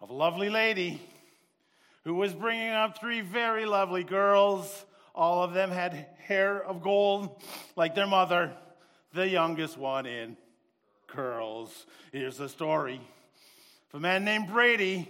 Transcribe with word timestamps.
of 0.00 0.08
a 0.08 0.14
lovely 0.14 0.48
lady 0.48 1.00
who 2.04 2.14
was 2.14 2.32
bringing 2.32 2.70
up 2.70 2.98
three 2.98 3.20
very 3.20 3.66
lovely 3.66 4.02
girls. 4.02 4.86
All 5.14 5.42
of 5.42 5.52
them 5.52 5.70
had 5.70 6.06
hair 6.26 6.62
of 6.64 6.82
gold 6.82 7.42
like 7.76 7.94
their 7.94 8.06
mother, 8.06 8.52
the 9.12 9.28
youngest 9.28 9.76
one 9.76 10.06
in 10.06 10.36
curls. 11.06 11.86
Here's 12.12 12.38
the 12.38 12.48
story 12.48 13.00
of 13.92 13.98
a 13.98 14.00
man 14.00 14.24
named 14.24 14.48
Brady 14.48 15.08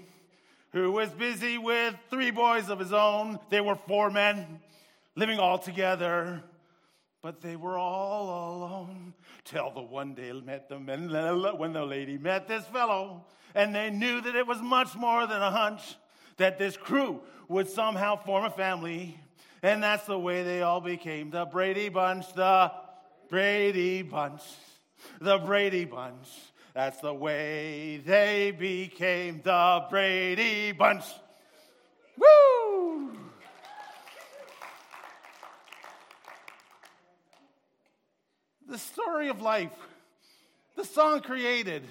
who 0.72 0.90
was 0.90 1.10
busy 1.10 1.58
with 1.58 1.94
three 2.08 2.30
boys 2.30 2.68
of 2.68 2.78
his 2.78 2.92
own. 2.92 3.38
They 3.48 3.60
were 3.60 3.76
four 3.86 4.10
men 4.10 4.60
living 5.14 5.38
all 5.38 5.58
together, 5.58 6.42
but 7.22 7.40
they 7.40 7.54
were 7.56 7.78
all 7.78 8.58
alone 8.58 9.14
till 9.44 9.70
the 9.72 9.80
one 9.80 10.14
day 10.14 10.32
met 10.32 10.68
them 10.68 10.88
and 10.88 11.10
when 11.58 11.72
the 11.72 11.84
lady 11.84 12.18
met 12.18 12.46
this 12.46 12.64
fellow 12.66 13.24
and 13.54 13.74
they 13.74 13.90
knew 13.90 14.20
that 14.20 14.36
it 14.36 14.46
was 14.46 14.60
much 14.60 14.94
more 14.94 15.26
than 15.26 15.42
a 15.42 15.50
hunch 15.50 15.96
that 16.36 16.58
this 16.58 16.76
crew 16.76 17.20
would 17.48 17.68
somehow 17.68 18.16
form 18.16 18.44
a 18.44 18.50
family 18.50 19.18
and 19.62 19.82
that's 19.82 20.06
the 20.06 20.18
way 20.18 20.42
they 20.42 20.62
all 20.62 20.80
became 20.80 21.30
the 21.30 21.44
Brady 21.44 21.90
Bunch, 21.90 22.32
the 22.32 22.72
Brady 23.28 24.02
Bunch, 24.02 24.42
the 25.20 25.38
Brady 25.38 25.84
Bunch. 25.84 26.28
That's 26.74 27.00
the 27.00 27.12
way 27.12 27.98
they 27.98 28.52
became 28.52 29.42
the 29.42 29.86
Brady 29.90 30.72
Bunch. 30.72 31.04
The 38.70 38.78
story 38.78 39.30
of 39.30 39.42
life, 39.42 39.72
the 40.76 40.84
song 40.84 41.22
created. 41.22 41.82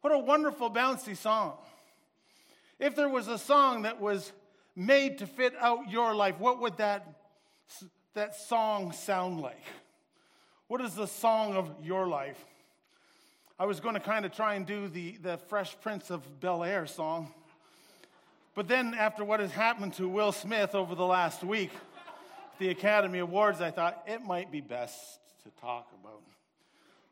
What 0.00 0.12
a 0.12 0.18
wonderful, 0.18 0.68
bouncy 0.68 1.16
song. 1.16 1.52
If 2.80 2.96
there 2.96 3.08
was 3.08 3.28
a 3.28 3.38
song 3.38 3.82
that 3.82 4.00
was 4.00 4.32
made 4.74 5.18
to 5.18 5.28
fit 5.28 5.54
out 5.60 5.88
your 5.88 6.12
life, 6.16 6.40
what 6.40 6.60
would 6.60 6.78
that, 6.78 7.06
that 8.14 8.34
song 8.34 8.90
sound 8.90 9.40
like? 9.40 9.62
What 10.66 10.80
is 10.80 10.96
the 10.96 11.06
song 11.06 11.54
of 11.54 11.70
your 11.80 12.08
life? 12.08 12.44
I 13.56 13.66
was 13.66 13.78
going 13.78 13.94
to 13.94 14.00
kind 14.00 14.24
of 14.26 14.32
try 14.32 14.54
and 14.54 14.66
do 14.66 14.88
the, 14.88 15.16
the 15.22 15.36
Fresh 15.36 15.76
Prince 15.80 16.10
of 16.10 16.40
Bel 16.40 16.64
Air 16.64 16.88
song. 16.88 17.32
But 18.56 18.66
then, 18.66 18.94
after 18.94 19.22
what 19.22 19.38
has 19.38 19.52
happened 19.52 19.94
to 19.94 20.08
Will 20.08 20.32
Smith 20.32 20.74
over 20.74 20.96
the 20.96 21.06
last 21.06 21.44
week, 21.44 21.70
the 22.58 22.70
Academy 22.70 23.20
Awards, 23.20 23.60
I 23.60 23.70
thought 23.70 24.02
it 24.08 24.22
might 24.22 24.50
be 24.50 24.60
best 24.60 25.19
to 25.44 25.50
talk 25.60 25.88
about 26.02 26.22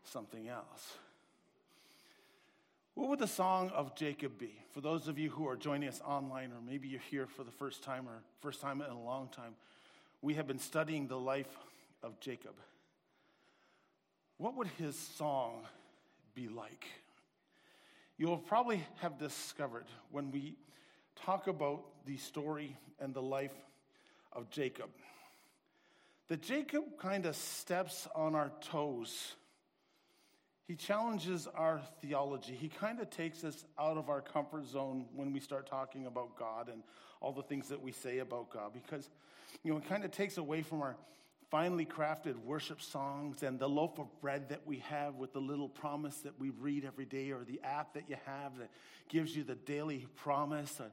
something 0.04 0.48
else. 0.48 0.94
What 2.94 3.10
would 3.10 3.18
the 3.20 3.28
song 3.28 3.70
of 3.70 3.94
Jacob 3.94 4.38
be? 4.38 4.52
For 4.72 4.80
those 4.80 5.06
of 5.06 5.18
you 5.18 5.30
who 5.30 5.46
are 5.48 5.56
joining 5.56 5.88
us 5.88 6.00
online, 6.04 6.50
or 6.50 6.60
maybe 6.66 6.88
you're 6.88 7.00
here 7.10 7.26
for 7.26 7.44
the 7.44 7.52
first 7.52 7.84
time 7.84 8.08
or 8.08 8.22
first 8.40 8.60
time 8.60 8.82
in 8.82 8.90
a 8.90 9.00
long 9.00 9.28
time, 9.28 9.54
we 10.20 10.34
have 10.34 10.48
been 10.48 10.58
studying 10.58 11.06
the 11.06 11.18
life 11.18 11.56
of 12.02 12.18
Jacob. 12.18 12.54
What 14.36 14.56
would 14.56 14.66
his 14.78 14.98
song 14.98 15.62
be 16.34 16.48
like? 16.48 16.86
You'll 18.16 18.38
probably 18.38 18.84
have 19.00 19.18
discovered 19.18 19.86
when 20.10 20.32
we 20.32 20.56
talk 21.24 21.46
about 21.46 21.84
the 22.04 22.16
story 22.16 22.76
and 22.98 23.14
the 23.14 23.22
life 23.22 23.54
of 24.32 24.50
Jacob 24.50 24.90
that 26.28 26.42
Jacob 26.42 26.84
kind 26.98 27.26
of 27.26 27.34
steps 27.34 28.06
on 28.14 28.34
our 28.34 28.52
toes. 28.60 29.34
He 30.66 30.76
challenges 30.76 31.48
our 31.54 31.80
theology. 32.02 32.52
He 32.54 32.68
kind 32.68 33.00
of 33.00 33.08
takes 33.08 33.42
us 33.42 33.64
out 33.78 33.96
of 33.96 34.10
our 34.10 34.20
comfort 34.20 34.66
zone 34.66 35.06
when 35.14 35.32
we 35.32 35.40
start 35.40 35.66
talking 35.66 36.04
about 36.04 36.36
God 36.38 36.68
and 36.68 36.82
all 37.20 37.32
the 37.32 37.42
things 37.42 37.68
that 37.68 37.82
we 37.82 37.92
say 37.92 38.18
about 38.18 38.50
God 38.50 38.72
because, 38.74 39.08
you 39.64 39.72
know, 39.72 39.78
it 39.78 39.88
kind 39.88 40.04
of 40.04 40.10
takes 40.10 40.36
away 40.36 40.60
from 40.60 40.82
our 40.82 40.96
finely 41.50 41.86
crafted 41.86 42.36
worship 42.44 42.82
songs 42.82 43.42
and 43.42 43.58
the 43.58 43.68
loaf 43.68 43.98
of 43.98 44.06
bread 44.20 44.50
that 44.50 44.60
we 44.66 44.80
have 44.80 45.14
with 45.14 45.32
the 45.32 45.40
little 45.40 45.70
promise 45.70 46.18
that 46.18 46.38
we 46.38 46.50
read 46.50 46.84
every 46.84 47.06
day 47.06 47.30
or 47.30 47.42
the 47.44 47.58
app 47.64 47.94
that 47.94 48.04
you 48.06 48.16
have 48.26 48.58
that 48.58 48.68
gives 49.08 49.34
you 49.34 49.42
the 49.42 49.54
daily 49.54 50.06
promise 50.16 50.78
or, 50.78 50.92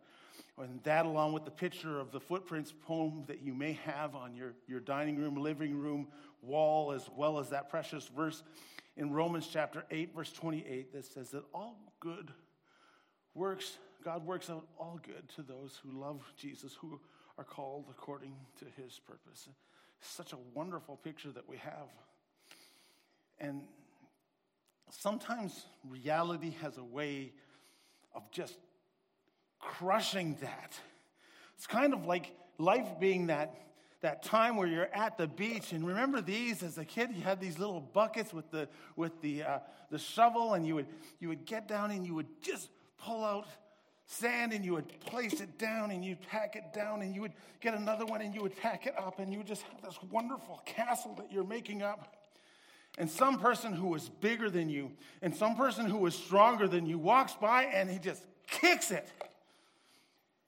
and 0.57 0.81
that 0.83 1.05
along 1.05 1.33
with 1.33 1.45
the 1.45 1.51
picture 1.51 1.99
of 1.99 2.11
the 2.11 2.19
footprints 2.19 2.73
poem 2.83 3.23
that 3.27 3.41
you 3.41 3.53
may 3.53 3.73
have 3.73 4.15
on 4.15 4.35
your, 4.35 4.53
your 4.67 4.79
dining 4.79 5.17
room 5.17 5.35
living 5.35 5.77
room 5.77 6.07
wall 6.41 6.91
as 6.91 7.09
well 7.15 7.39
as 7.39 7.49
that 7.49 7.69
precious 7.69 8.07
verse 8.07 8.43
in 8.97 9.11
romans 9.11 9.47
chapter 9.51 9.83
8 9.91 10.15
verse 10.15 10.31
28 10.31 10.93
that 10.93 11.05
says 11.05 11.29
that 11.31 11.43
all 11.53 11.77
good 11.99 12.31
works 13.33 13.77
god 14.03 14.25
works 14.25 14.49
out 14.49 14.67
all 14.77 14.99
good 15.03 15.27
to 15.35 15.41
those 15.41 15.79
who 15.83 15.99
love 15.99 16.21
jesus 16.37 16.73
who 16.79 16.99
are 17.37 17.43
called 17.43 17.85
according 17.89 18.33
to 18.59 18.65
his 18.81 18.99
purpose 18.99 19.49
such 20.05 20.33
a 20.33 20.37
wonderful 20.53 20.97
picture 20.97 21.31
that 21.31 21.47
we 21.47 21.57
have. 21.57 21.89
And 23.39 23.61
sometimes 24.89 25.65
reality 25.87 26.53
has 26.61 26.77
a 26.77 26.83
way 26.83 27.33
of 28.13 28.29
just 28.31 28.57
crushing 29.65 30.37
that. 30.41 30.79
It's 31.57 31.67
kind 31.67 31.93
of 31.93 32.05
like 32.05 32.31
life 32.57 32.99
being 32.99 33.27
that, 33.27 33.55
that 34.01 34.23
time 34.23 34.55
where 34.55 34.67
you're 34.67 34.93
at 34.93 35.17
the 35.17 35.27
beach. 35.27 35.71
And 35.71 35.85
remember 35.85 36.21
these 36.21 36.63
as 36.63 36.77
a 36.77 36.85
kid, 36.85 37.09
you 37.13 37.21
had 37.21 37.41
these 37.41 37.57
little 37.57 37.81
buckets 37.81 38.33
with 38.33 38.49
the, 38.51 38.67
with 38.95 39.19
the, 39.21 39.43
uh, 39.43 39.59
the 39.89 39.99
shovel, 39.99 40.53
and 40.53 40.65
you 40.65 40.75
would, 40.75 40.87
you 41.19 41.29
would 41.29 41.45
get 41.45 41.67
down 41.67 41.91
and 41.91 42.05
you 42.05 42.13
would 42.15 42.41
just 42.41 42.69
pull 42.97 43.23
out 43.23 43.47
sand 44.07 44.53
and 44.53 44.63
you 44.63 44.73
would 44.73 44.99
place 45.01 45.41
it 45.41 45.57
down 45.57 45.91
and 45.91 46.05
you'd 46.05 46.21
pack 46.29 46.55
it 46.55 46.73
down 46.73 47.01
and 47.01 47.15
you 47.15 47.21
would 47.21 47.33
get 47.59 47.73
another 47.73 48.05
one 48.05 48.21
and 48.21 48.35
you 48.35 48.41
would 48.41 48.55
pack 48.57 48.85
it 48.85 48.93
up 48.97 49.19
and 49.19 49.31
you 49.31 49.39
would 49.39 49.47
just 49.47 49.63
have 49.63 49.81
this 49.81 49.97
wonderful 50.11 50.61
castle 50.65 51.15
that 51.17 51.31
you're 51.31 51.43
making 51.43 51.81
up. 51.81 52.15
And 52.97 53.09
some 53.09 53.39
person 53.39 53.73
who 53.73 53.87
was 53.87 54.07
bigger 54.07 54.49
than 54.49 54.69
you 54.69 54.91
and 55.21 55.35
some 55.35 55.55
person 55.55 55.87
who 55.87 55.97
was 55.97 56.15
stronger 56.15 56.67
than 56.67 56.85
you 56.85 56.97
walks 56.99 57.33
by 57.33 57.63
and 57.63 57.89
he 57.89 57.97
just 57.97 58.23
kicks 58.47 58.91
it. 58.91 59.09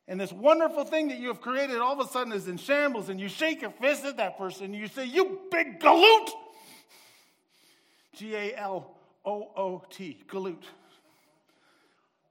And 0.07 0.19
this 0.19 0.31
wonderful 0.31 0.85
thing 0.85 1.09
that 1.09 1.19
you 1.19 1.28
have 1.28 1.41
created 1.41 1.78
all 1.79 2.00
of 2.00 2.07
a 2.07 2.09
sudden 2.09 2.31
is 2.31 2.47
in 2.47 2.57
shambles, 2.57 3.09
and 3.09 3.19
you 3.19 3.28
shake 3.28 3.62
your 3.62 3.72
fist 3.72 4.06
at 4.06 4.18
that 4.18 4.38
person 4.38 4.66
and 4.66 4.75
you 4.75 4.88
say, 4.88 5.06
You 5.06 5.41
big 5.51 5.79
galoot! 5.79 6.29
G 8.13 8.35
A 8.35 8.56
L 8.56 8.96
O 9.25 9.51
O 9.56 9.84
T, 9.90 10.23
galoot 10.28 10.63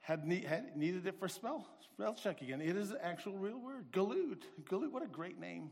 had, 0.07 0.25
need, 0.25 0.45
had 0.45 0.77
needed 0.77 1.05
it 1.09 1.19
for 1.19 1.27
spell, 1.27 1.67
spell 1.81 2.15
check 2.15 2.41
again. 2.41 2.61
It 2.61 2.77
is 2.77 2.93
an 2.93 2.99
actual 3.03 3.33
real 3.33 3.59
word. 3.59 3.91
Galoot. 3.91 4.43
Galoot, 4.71 4.93
what 4.93 5.03
a 5.03 5.09
great 5.09 5.41
name. 5.41 5.71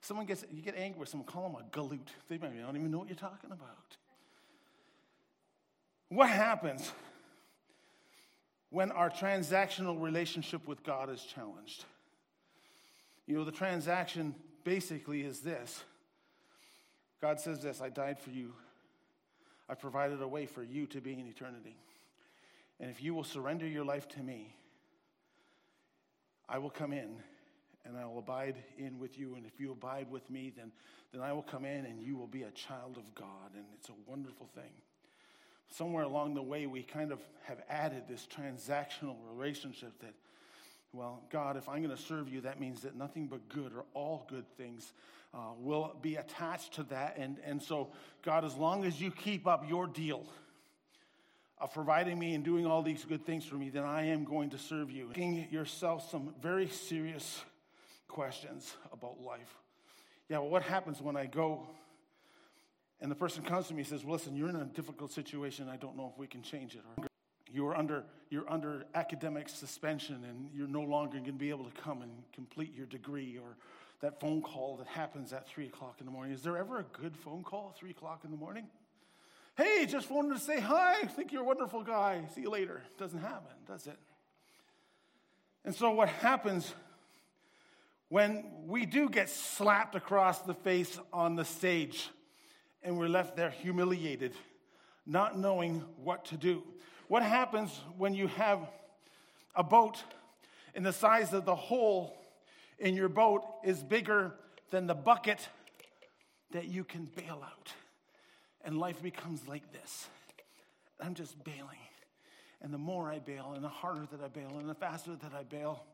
Someone 0.00 0.26
gets, 0.26 0.44
you 0.50 0.62
get 0.62 0.74
angry 0.76 0.98
with 0.98 1.08
someone, 1.08 1.28
call 1.28 1.48
them 1.48 1.62
a 1.62 1.76
galoot. 1.76 2.08
They 2.28 2.38
don't 2.38 2.56
even 2.56 2.90
know 2.90 2.98
what 2.98 3.08
you're 3.08 3.16
talking 3.16 3.52
about. 3.52 3.96
What 6.08 6.28
happens 6.28 6.90
when 8.70 8.90
our 8.92 9.10
transactional 9.10 10.00
relationship 10.00 10.66
with 10.66 10.82
God 10.82 11.10
is 11.10 11.22
challenged? 11.22 11.84
You 13.26 13.36
know, 13.36 13.44
the 13.44 13.52
transaction 13.52 14.34
basically 14.64 15.22
is 15.22 15.40
this 15.40 15.82
God 17.20 17.40
says 17.40 17.60
this 17.60 17.80
I 17.80 17.88
died 17.88 18.18
for 18.18 18.30
you, 18.30 18.52
I 19.68 19.74
provided 19.74 20.22
a 20.22 20.28
way 20.28 20.46
for 20.46 20.62
you 20.62 20.86
to 20.86 21.00
be 21.00 21.12
in 21.12 21.26
eternity. 21.26 21.76
And 22.80 22.90
if 22.90 23.02
you 23.02 23.12
will 23.14 23.24
surrender 23.24 23.66
your 23.66 23.84
life 23.84 24.08
to 24.10 24.20
me, 24.20 24.54
I 26.48 26.58
will 26.58 26.70
come 26.70 26.92
in 26.92 27.16
and 27.84 27.96
I 27.96 28.04
will 28.04 28.18
abide 28.18 28.56
in 28.76 28.98
with 28.98 29.18
you. 29.18 29.34
And 29.34 29.44
if 29.44 29.58
you 29.58 29.72
abide 29.72 30.10
with 30.10 30.28
me, 30.30 30.52
then, 30.56 30.70
then 31.12 31.22
I 31.22 31.32
will 31.32 31.42
come 31.42 31.64
in 31.64 31.86
and 31.86 32.00
you 32.00 32.16
will 32.16 32.26
be 32.26 32.42
a 32.42 32.50
child 32.52 32.96
of 32.96 33.14
God. 33.14 33.54
And 33.54 33.64
it's 33.74 33.88
a 33.88 33.94
wonderful 34.06 34.46
thing. 34.54 34.70
Somewhere 35.70 36.04
along 36.04 36.34
the 36.34 36.42
way, 36.42 36.66
we 36.66 36.82
kind 36.82 37.12
of 37.12 37.20
have 37.44 37.58
added 37.68 38.04
this 38.08 38.26
transactional 38.26 39.16
relationship 39.32 39.92
that, 40.00 40.14
well, 40.92 41.22
God, 41.30 41.56
if 41.56 41.68
I'm 41.68 41.82
going 41.82 41.94
to 41.94 42.02
serve 42.02 42.28
you, 42.28 42.42
that 42.42 42.60
means 42.60 42.82
that 42.82 42.96
nothing 42.96 43.26
but 43.26 43.48
good 43.48 43.72
or 43.72 43.84
all 43.94 44.26
good 44.28 44.48
things 44.56 44.92
uh, 45.34 45.38
will 45.58 45.94
be 46.00 46.16
attached 46.16 46.74
to 46.74 46.82
that. 46.84 47.16
And, 47.18 47.36
and 47.44 47.62
so, 47.62 47.88
God, 48.22 48.44
as 48.44 48.54
long 48.56 48.84
as 48.84 49.00
you 49.00 49.10
keep 49.10 49.46
up 49.46 49.68
your 49.68 49.86
deal, 49.86 50.24
of 51.60 51.72
providing 51.74 52.18
me 52.18 52.34
and 52.34 52.44
doing 52.44 52.66
all 52.66 52.82
these 52.82 53.04
good 53.04 53.24
things 53.26 53.44
for 53.44 53.56
me, 53.56 53.68
then 53.68 53.84
I 53.84 54.06
am 54.06 54.24
going 54.24 54.50
to 54.50 54.58
serve 54.58 54.90
you. 54.90 55.08
Asking 55.10 55.48
yourself 55.50 56.08
some 56.10 56.34
very 56.40 56.68
serious 56.68 57.42
questions 58.06 58.74
about 58.92 59.20
life. 59.20 59.56
Yeah, 60.28 60.38
well, 60.38 60.50
what 60.50 60.62
happens 60.62 61.00
when 61.00 61.16
I 61.16 61.26
go 61.26 61.66
and 63.00 63.10
the 63.10 63.14
person 63.14 63.42
comes 63.44 63.68
to 63.68 63.74
me 63.74 63.80
and 63.80 63.88
says, 63.88 64.04
well, 64.04 64.14
listen, 64.14 64.36
you're 64.36 64.48
in 64.48 64.56
a 64.56 64.64
difficult 64.64 65.12
situation. 65.12 65.68
I 65.68 65.76
don't 65.76 65.96
know 65.96 66.10
if 66.12 66.18
we 66.18 66.26
can 66.26 66.42
change 66.42 66.74
it. 66.74 66.82
Or 66.96 67.06
you're 67.52 67.76
under, 67.76 68.04
you're 68.30 68.50
under 68.50 68.84
academic 68.94 69.48
suspension 69.48 70.24
and 70.28 70.50
you're 70.52 70.66
no 70.66 70.82
longer 70.82 71.18
going 71.18 71.26
to 71.26 71.32
be 71.32 71.50
able 71.50 71.64
to 71.64 71.80
come 71.80 72.02
and 72.02 72.10
complete 72.32 72.74
your 72.74 72.86
degree 72.86 73.38
or 73.38 73.56
that 74.00 74.20
phone 74.20 74.42
call 74.42 74.76
that 74.76 74.86
happens 74.86 75.32
at 75.32 75.48
3 75.48 75.66
o'clock 75.66 75.96
in 76.00 76.06
the 76.06 76.12
morning. 76.12 76.32
Is 76.32 76.42
there 76.42 76.56
ever 76.56 76.80
a 76.80 76.84
good 77.00 77.16
phone 77.16 77.42
call 77.42 77.72
at 77.72 77.78
3 77.78 77.90
o'clock 77.90 78.20
in 78.24 78.30
the 78.30 78.36
morning? 78.36 78.66
Hey, 79.56 79.86
just 79.86 80.10
wanted 80.10 80.34
to 80.34 80.40
say 80.40 80.60
hi. 80.60 81.00
I 81.02 81.06
think 81.06 81.32
you're 81.32 81.42
a 81.42 81.46
wonderful 81.46 81.82
guy. 81.82 82.22
See 82.34 82.42
you 82.42 82.50
later. 82.50 82.82
Doesn't 82.96 83.20
happen, 83.20 83.56
does 83.66 83.86
it? 83.88 83.98
And 85.64 85.74
so, 85.74 85.90
what 85.90 86.08
happens 86.08 86.72
when 88.08 88.44
we 88.66 88.86
do 88.86 89.08
get 89.08 89.28
slapped 89.28 89.96
across 89.96 90.40
the 90.42 90.54
face 90.54 90.96
on 91.12 91.34
the 91.34 91.44
stage 91.44 92.08
and 92.82 92.98
we're 92.98 93.08
left 93.08 93.36
there 93.36 93.50
humiliated, 93.50 94.32
not 95.06 95.38
knowing 95.38 95.84
what 96.02 96.24
to 96.26 96.36
do? 96.36 96.62
What 97.08 97.22
happens 97.22 97.70
when 97.96 98.14
you 98.14 98.28
have 98.28 98.60
a 99.54 99.64
boat 99.64 100.02
and 100.74 100.84
the 100.84 100.92
size 100.92 101.32
of 101.32 101.44
the 101.44 101.54
hole 101.54 102.16
in 102.78 102.94
your 102.94 103.08
boat 103.08 103.42
is 103.64 103.82
bigger 103.82 104.34
than 104.70 104.86
the 104.86 104.94
bucket 104.94 105.48
that 106.52 106.66
you 106.66 106.84
can 106.84 107.08
bail 107.16 107.40
out? 107.42 107.72
And 108.64 108.78
life 108.78 109.02
becomes 109.02 109.46
like 109.48 109.72
this. 109.72 110.08
I'm 111.00 111.14
just 111.14 111.42
bailing. 111.44 111.78
And 112.60 112.74
the 112.74 112.78
more 112.78 113.10
I 113.10 113.20
bail, 113.20 113.52
and 113.54 113.64
the 113.64 113.68
harder 113.68 114.06
that 114.10 114.20
I 114.22 114.28
bail, 114.28 114.58
and 114.58 114.68
the 114.68 114.74
faster 114.74 115.14
that 115.14 115.32
I 115.32 115.44
bail, 115.44 115.84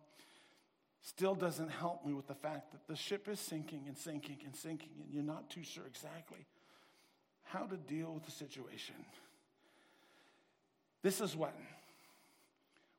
still 1.02 1.34
doesn't 1.34 1.68
help 1.68 2.06
me 2.06 2.14
with 2.14 2.26
the 2.26 2.34
fact 2.34 2.72
that 2.72 2.88
the 2.88 2.96
ship 2.96 3.28
is 3.28 3.38
sinking 3.38 3.82
and 3.86 3.96
sinking 3.98 4.38
and 4.46 4.56
sinking, 4.56 4.88
and 5.02 5.12
you're 5.12 5.22
not 5.22 5.50
too 5.50 5.62
sure 5.62 5.84
exactly 5.86 6.46
how 7.54 7.66
to 7.66 7.76
deal 7.76 8.12
with 8.12 8.24
the 8.24 8.32
situation. 8.32 8.96
This 11.02 11.20
is 11.20 11.36
what 11.36 11.54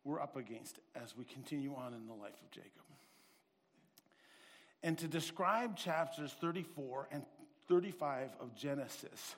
we're 0.06 0.22
up 0.22 0.38
against 0.38 0.80
as 0.96 1.16
we 1.18 1.26
continue 1.26 1.76
on 1.76 1.94
in 1.94 2.08
the 2.08 2.14
life 2.14 2.40
of 2.42 2.52
Jacob. 2.52 2.72
And 4.82 4.98
to 5.00 5.08
describe 5.08 5.76
chapters 5.76 6.32
34 6.40 7.10
and 7.12 7.26
35 7.68 8.30
of 8.40 8.56
Genesis 8.56 9.36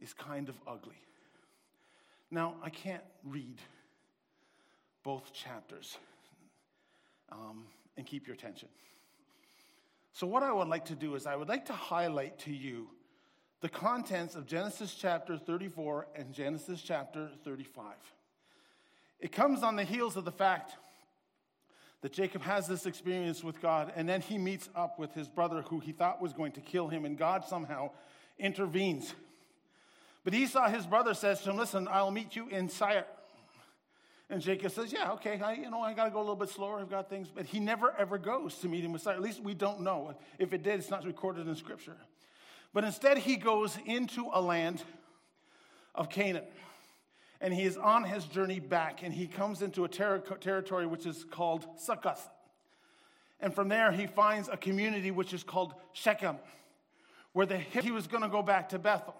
is 0.00 0.14
kind 0.14 0.48
of 0.48 0.54
ugly. 0.66 0.96
Now, 2.30 2.54
I 2.62 2.70
can't 2.70 3.02
read 3.24 3.58
both 5.02 5.32
chapters 5.34 5.98
um, 7.30 7.64
and 7.96 8.06
keep 8.06 8.26
your 8.26 8.34
attention. 8.34 8.68
So, 10.12 10.26
what 10.26 10.42
I 10.42 10.52
would 10.52 10.68
like 10.68 10.86
to 10.86 10.94
do 10.94 11.14
is, 11.16 11.26
I 11.26 11.36
would 11.36 11.48
like 11.48 11.66
to 11.66 11.72
highlight 11.72 12.38
to 12.40 12.52
you 12.52 12.88
the 13.64 13.70
contents 13.70 14.34
of 14.34 14.44
Genesis 14.46 14.94
chapter 14.94 15.38
34 15.38 16.08
and 16.16 16.34
Genesis 16.34 16.82
chapter 16.82 17.30
35. 17.44 17.94
It 19.18 19.32
comes 19.32 19.62
on 19.62 19.74
the 19.74 19.84
heels 19.84 20.18
of 20.18 20.26
the 20.26 20.30
fact 20.30 20.74
that 22.02 22.12
Jacob 22.12 22.42
has 22.42 22.66
this 22.68 22.84
experience 22.84 23.42
with 23.42 23.62
God, 23.62 23.90
and 23.96 24.06
then 24.06 24.20
he 24.20 24.36
meets 24.36 24.68
up 24.76 24.98
with 24.98 25.14
his 25.14 25.28
brother 25.28 25.62
who 25.62 25.80
he 25.80 25.92
thought 25.92 26.20
was 26.20 26.34
going 26.34 26.52
to 26.52 26.60
kill 26.60 26.88
him, 26.88 27.06
and 27.06 27.16
God 27.16 27.42
somehow 27.46 27.90
intervenes. 28.38 29.14
But 30.24 30.34
Esau, 30.34 30.68
his 30.68 30.84
brother, 30.84 31.14
says 31.14 31.40
to 31.40 31.48
him, 31.48 31.56
Listen, 31.56 31.88
I'll 31.90 32.10
meet 32.10 32.36
you 32.36 32.48
in 32.48 32.68
Seir. 32.68 33.06
And 34.28 34.42
Jacob 34.42 34.72
says, 34.72 34.92
Yeah, 34.92 35.12
okay, 35.12 35.40
I, 35.40 35.54
you 35.54 35.70
know, 35.70 35.80
I 35.80 35.94
got 35.94 36.04
to 36.04 36.10
go 36.10 36.18
a 36.18 36.20
little 36.20 36.36
bit 36.36 36.50
slower. 36.50 36.80
I've 36.80 36.90
got 36.90 37.08
things. 37.08 37.28
But 37.34 37.46
he 37.46 37.60
never 37.60 37.94
ever 37.96 38.18
goes 38.18 38.58
to 38.58 38.68
meet 38.68 38.84
him 38.84 38.92
with 38.92 39.00
Seir. 39.00 39.14
At 39.14 39.22
least 39.22 39.42
we 39.42 39.54
don't 39.54 39.80
know. 39.80 40.14
If 40.38 40.52
it 40.52 40.62
did, 40.62 40.80
it's 40.80 40.90
not 40.90 41.06
recorded 41.06 41.48
in 41.48 41.56
Scripture. 41.56 41.96
But 42.74 42.82
instead, 42.82 43.18
he 43.18 43.36
goes 43.36 43.78
into 43.86 44.28
a 44.32 44.42
land 44.42 44.82
of 45.94 46.10
Canaan. 46.10 46.44
And 47.40 47.54
he 47.54 47.62
is 47.62 47.76
on 47.76 48.04
his 48.04 48.24
journey 48.24 48.58
back, 48.58 49.02
and 49.02 49.14
he 49.14 49.26
comes 49.26 49.62
into 49.62 49.84
a 49.84 49.88
ter- 49.88 50.18
territory 50.18 50.86
which 50.86 51.06
is 51.06 51.24
called 51.24 51.64
Succoth. 51.76 52.28
And 53.40 53.54
from 53.54 53.68
there, 53.68 53.92
he 53.92 54.06
finds 54.06 54.48
a 54.48 54.56
community 54.56 55.10
which 55.10 55.32
is 55.32 55.42
called 55.42 55.74
Shechem, 55.92 56.36
where 57.32 57.46
the, 57.46 57.58
he 57.58 57.90
was 57.90 58.06
going 58.06 58.22
to 58.22 58.28
go 58.28 58.42
back 58.42 58.70
to 58.70 58.78
Bethel. 58.78 59.14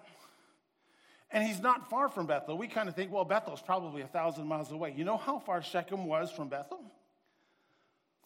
And 1.31 1.43
he's 1.43 1.61
not 1.61 1.89
far 1.89 2.09
from 2.09 2.25
Bethel. 2.25 2.57
We 2.57 2.67
kind 2.67 2.89
of 2.89 2.95
think, 2.95 3.11
well, 3.11 3.25
Bethel's 3.25 3.61
probably 3.61 4.01
a 4.01 4.07
thousand 4.07 4.47
miles 4.47 4.71
away. 4.71 4.93
You 4.95 5.05
know 5.05 5.17
how 5.17 5.39
far 5.39 5.61
Shechem 5.61 6.05
was 6.07 6.31
from 6.31 6.49
Bethel? 6.49 6.79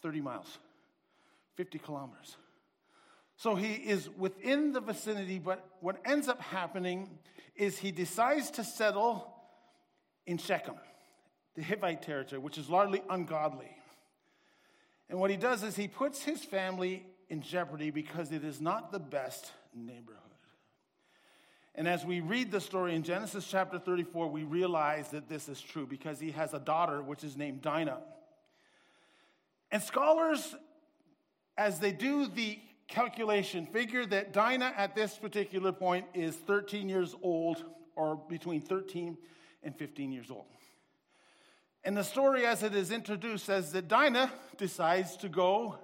30 0.02 0.22
miles, 0.22 0.58
50 1.56 1.80
kilometers. 1.80 2.38
So 3.40 3.56
he 3.56 3.72
is 3.72 4.10
within 4.18 4.74
the 4.74 4.82
vicinity, 4.82 5.40
but 5.40 5.66
what 5.80 5.96
ends 6.04 6.28
up 6.28 6.42
happening 6.42 7.10
is 7.56 7.78
he 7.78 7.90
decides 7.90 8.52
to 8.52 8.66
settle 8.66 9.34
in 10.26 10.38
Shechem, 10.38 10.76
the 11.56 11.62
Hivite 11.62 12.02
territory, 12.02 12.42
which 12.42 12.58
is 12.58 12.70
largely 12.70 13.02
ungodly. 13.10 13.72
And 15.10 15.22
what 15.22 15.32
he 15.32 15.38
does 15.38 15.64
is 15.64 15.78
he 15.78 15.88
puts 15.88 16.22
his 16.22 16.44
family 16.44 17.06
in 17.30 17.42
jeopardy 17.42 17.92
because 17.92 18.34
it 18.34 18.44
is 18.44 18.60
not 18.60 18.92
the 18.92 19.00
best 19.00 19.54
neighborhood. 19.74 20.20
And 21.76 21.88
as 21.88 22.04
we 22.04 22.20
read 22.20 22.52
the 22.52 22.60
story 22.60 22.94
in 22.94 23.04
Genesis 23.04 23.48
chapter 23.50 23.80
34, 23.80 24.28
we 24.28 24.44
realize 24.44 25.12
that 25.12 25.30
this 25.30 25.48
is 25.48 25.62
true 25.62 25.88
because 25.88 26.20
he 26.20 26.32
has 26.32 26.54
a 26.54 26.60
daughter 26.60 27.02
which 27.02 27.24
is 27.24 27.38
named 27.38 27.62
Dinah. 27.62 28.02
And 29.72 29.82
scholars, 29.82 30.56
as 31.58 31.80
they 31.80 31.94
do 31.94 32.28
the 32.28 32.60
calculation, 32.90 33.66
figure 33.68 34.06
that 34.08 34.34
Dinah 34.34 34.74
at 34.76 34.96
this 34.96 35.16
particular 35.16 35.72
point 35.72 36.06
is 36.14 36.36
13 36.36 36.90
years 36.90 37.16
old 37.22 37.64
or 37.96 38.16
between 38.28 38.62
13 38.62 39.18
and 39.64 39.76
15 39.76 40.12
years 40.12 40.32
old. 40.32 40.46
And 41.84 41.96
the 41.96 42.04
story, 42.04 42.46
as 42.46 42.64
it 42.64 42.76
is 42.76 42.92
introduced, 42.92 43.46
says 43.46 43.72
that 43.72 43.88
Dinah 43.88 44.32
decides 44.58 45.16
to 45.18 45.30
go 45.30 45.78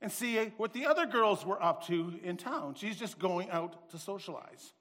and 0.00 0.10
see 0.10 0.36
what 0.56 0.72
the 0.72 0.86
other 0.86 1.06
girls 1.06 1.44
were 1.44 1.62
up 1.62 1.86
to 1.86 2.18
in 2.22 2.36
town. 2.36 2.74
She's 2.74 2.96
just 2.96 3.18
going 3.18 3.50
out 3.50 3.90
to 3.90 3.98
socialize. 3.98 4.72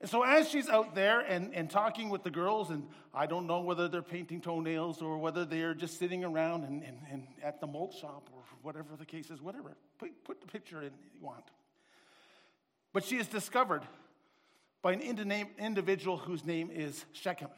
And 0.00 0.08
so, 0.08 0.22
as 0.22 0.48
she's 0.48 0.68
out 0.68 0.94
there 0.94 1.20
and, 1.20 1.54
and 1.54 1.68
talking 1.68 2.08
with 2.08 2.22
the 2.22 2.30
girls, 2.30 2.70
and 2.70 2.86
I 3.12 3.26
don't 3.26 3.46
know 3.46 3.60
whether 3.60 3.86
they're 3.86 4.00
painting 4.00 4.40
toenails 4.40 5.02
or 5.02 5.18
whether 5.18 5.44
they're 5.44 5.74
just 5.74 5.98
sitting 5.98 6.24
around 6.24 6.64
and, 6.64 6.82
and, 6.82 6.98
and 7.10 7.26
at 7.42 7.60
the 7.60 7.66
malt 7.66 7.94
shop 7.94 8.30
or 8.32 8.42
whatever 8.62 8.96
the 8.98 9.04
case 9.04 9.30
is, 9.30 9.42
whatever, 9.42 9.76
put, 9.98 10.24
put 10.24 10.40
the 10.40 10.46
picture 10.46 10.78
in 10.80 10.90
you 11.14 11.20
want. 11.20 11.44
But 12.94 13.04
she 13.04 13.16
is 13.16 13.26
discovered 13.26 13.82
by 14.82 14.92
an 14.92 15.00
individual 15.02 16.16
whose 16.16 16.44
name 16.44 16.70
is 16.72 17.04
Shechem. 17.12 17.50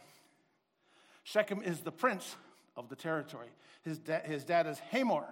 Shechem 1.22 1.62
is 1.62 1.80
the 1.80 1.92
prince 1.92 2.34
of 2.76 2.88
the 2.88 2.96
territory. 2.96 3.48
His, 3.82 3.98
da- 3.98 4.22
his 4.22 4.42
dad 4.42 4.66
is 4.66 4.80
Hamor. 4.90 5.26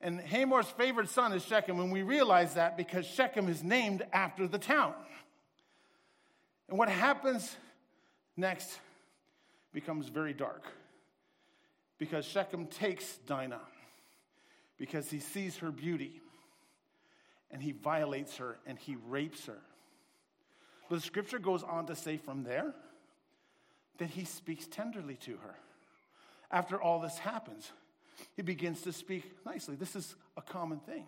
And 0.00 0.20
Hamor's 0.20 0.66
favorite 0.66 1.08
son 1.08 1.32
is 1.32 1.44
Shechem, 1.44 1.80
and 1.80 1.90
we 1.90 2.02
realize 2.02 2.54
that 2.54 2.76
because 2.76 3.06
Shechem 3.06 3.48
is 3.48 3.64
named 3.64 4.06
after 4.12 4.46
the 4.46 4.58
town. 4.58 4.94
And 6.68 6.78
what 6.78 6.88
happens 6.88 7.56
next 8.36 8.78
becomes 9.72 10.08
very 10.08 10.32
dark 10.32 10.64
because 11.98 12.24
Shechem 12.24 12.66
takes 12.66 13.16
Dinah 13.26 13.60
because 14.78 15.10
he 15.10 15.18
sees 15.18 15.56
her 15.58 15.70
beauty 15.70 16.20
and 17.50 17.62
he 17.62 17.72
violates 17.72 18.36
her 18.36 18.58
and 18.66 18.78
he 18.78 18.96
rapes 19.08 19.46
her. 19.46 19.58
But 20.88 20.96
the 20.96 21.06
scripture 21.06 21.38
goes 21.38 21.62
on 21.62 21.86
to 21.86 21.96
say 21.96 22.16
from 22.16 22.44
there 22.44 22.74
that 23.98 24.10
he 24.10 24.24
speaks 24.24 24.66
tenderly 24.66 25.16
to 25.16 25.32
her. 25.38 25.54
After 26.50 26.80
all 26.80 27.00
this 27.00 27.18
happens, 27.18 27.72
he 28.36 28.42
begins 28.42 28.82
to 28.82 28.92
speak 28.92 29.24
nicely. 29.44 29.76
This 29.76 29.96
is 29.96 30.14
a 30.36 30.42
common 30.42 30.78
thing 30.80 31.04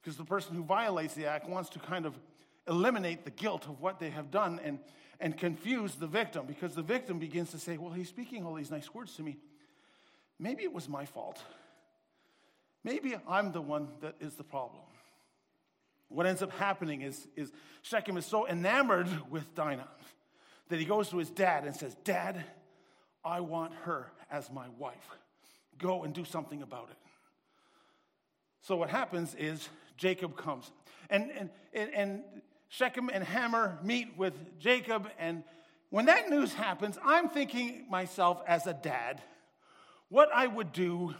because 0.00 0.16
the 0.16 0.24
person 0.24 0.54
who 0.54 0.62
violates 0.62 1.14
the 1.14 1.26
act 1.26 1.48
wants 1.48 1.70
to 1.70 1.78
kind 1.78 2.06
of 2.06 2.18
eliminate 2.66 3.24
the 3.24 3.30
guilt 3.30 3.66
of 3.66 3.80
what 3.80 3.98
they 3.98 4.10
have 4.10 4.30
done 4.30 4.60
and, 4.64 4.78
and 5.20 5.36
confuse 5.36 5.94
the 5.96 6.06
victim 6.06 6.46
because 6.46 6.74
the 6.74 6.82
victim 6.82 7.18
begins 7.18 7.50
to 7.50 7.58
say, 7.58 7.76
Well, 7.76 7.92
he's 7.92 8.08
speaking 8.08 8.44
all 8.44 8.54
these 8.54 8.70
nice 8.70 8.92
words 8.94 9.14
to 9.16 9.22
me. 9.22 9.36
Maybe 10.38 10.62
it 10.62 10.72
was 10.72 10.88
my 10.88 11.04
fault. 11.04 11.40
Maybe 12.84 13.14
I'm 13.28 13.52
the 13.52 13.60
one 13.60 13.88
that 14.00 14.16
is 14.20 14.34
the 14.34 14.44
problem. 14.44 14.82
What 16.08 16.26
ends 16.26 16.42
up 16.42 16.52
happening 16.52 17.02
is, 17.02 17.26
is 17.36 17.52
Shechem 17.82 18.16
is 18.16 18.26
so 18.26 18.46
enamored 18.46 19.08
with 19.30 19.54
Dinah 19.54 19.88
that 20.68 20.78
he 20.78 20.84
goes 20.84 21.08
to 21.10 21.18
his 21.18 21.30
dad 21.30 21.64
and 21.64 21.74
says, 21.74 21.96
Dad, 22.04 22.44
I 23.24 23.40
want 23.40 23.72
her 23.84 24.10
as 24.30 24.50
my 24.50 24.66
wife. 24.78 25.06
Go 25.78 26.02
and 26.02 26.12
do 26.12 26.24
something 26.24 26.62
about 26.62 26.88
it. 26.90 26.96
So 28.62 28.76
what 28.76 28.90
happens 28.90 29.34
is 29.34 29.68
Jacob 29.96 30.36
comes. 30.36 30.70
And, 31.08 31.50
and, 31.72 31.90
and 31.94 32.22
Shechem 32.72 33.10
and 33.12 33.22
Hamor 33.22 33.78
meet 33.82 34.16
with 34.16 34.58
Jacob. 34.58 35.06
And 35.18 35.44
when 35.90 36.06
that 36.06 36.30
news 36.30 36.54
happens, 36.54 36.96
I'm 37.04 37.28
thinking 37.28 37.84
myself 37.90 38.42
as 38.46 38.66
a 38.66 38.72
dad, 38.72 39.20
what 40.08 40.30
I 40.34 40.46
would 40.46 40.72
do 40.72 41.14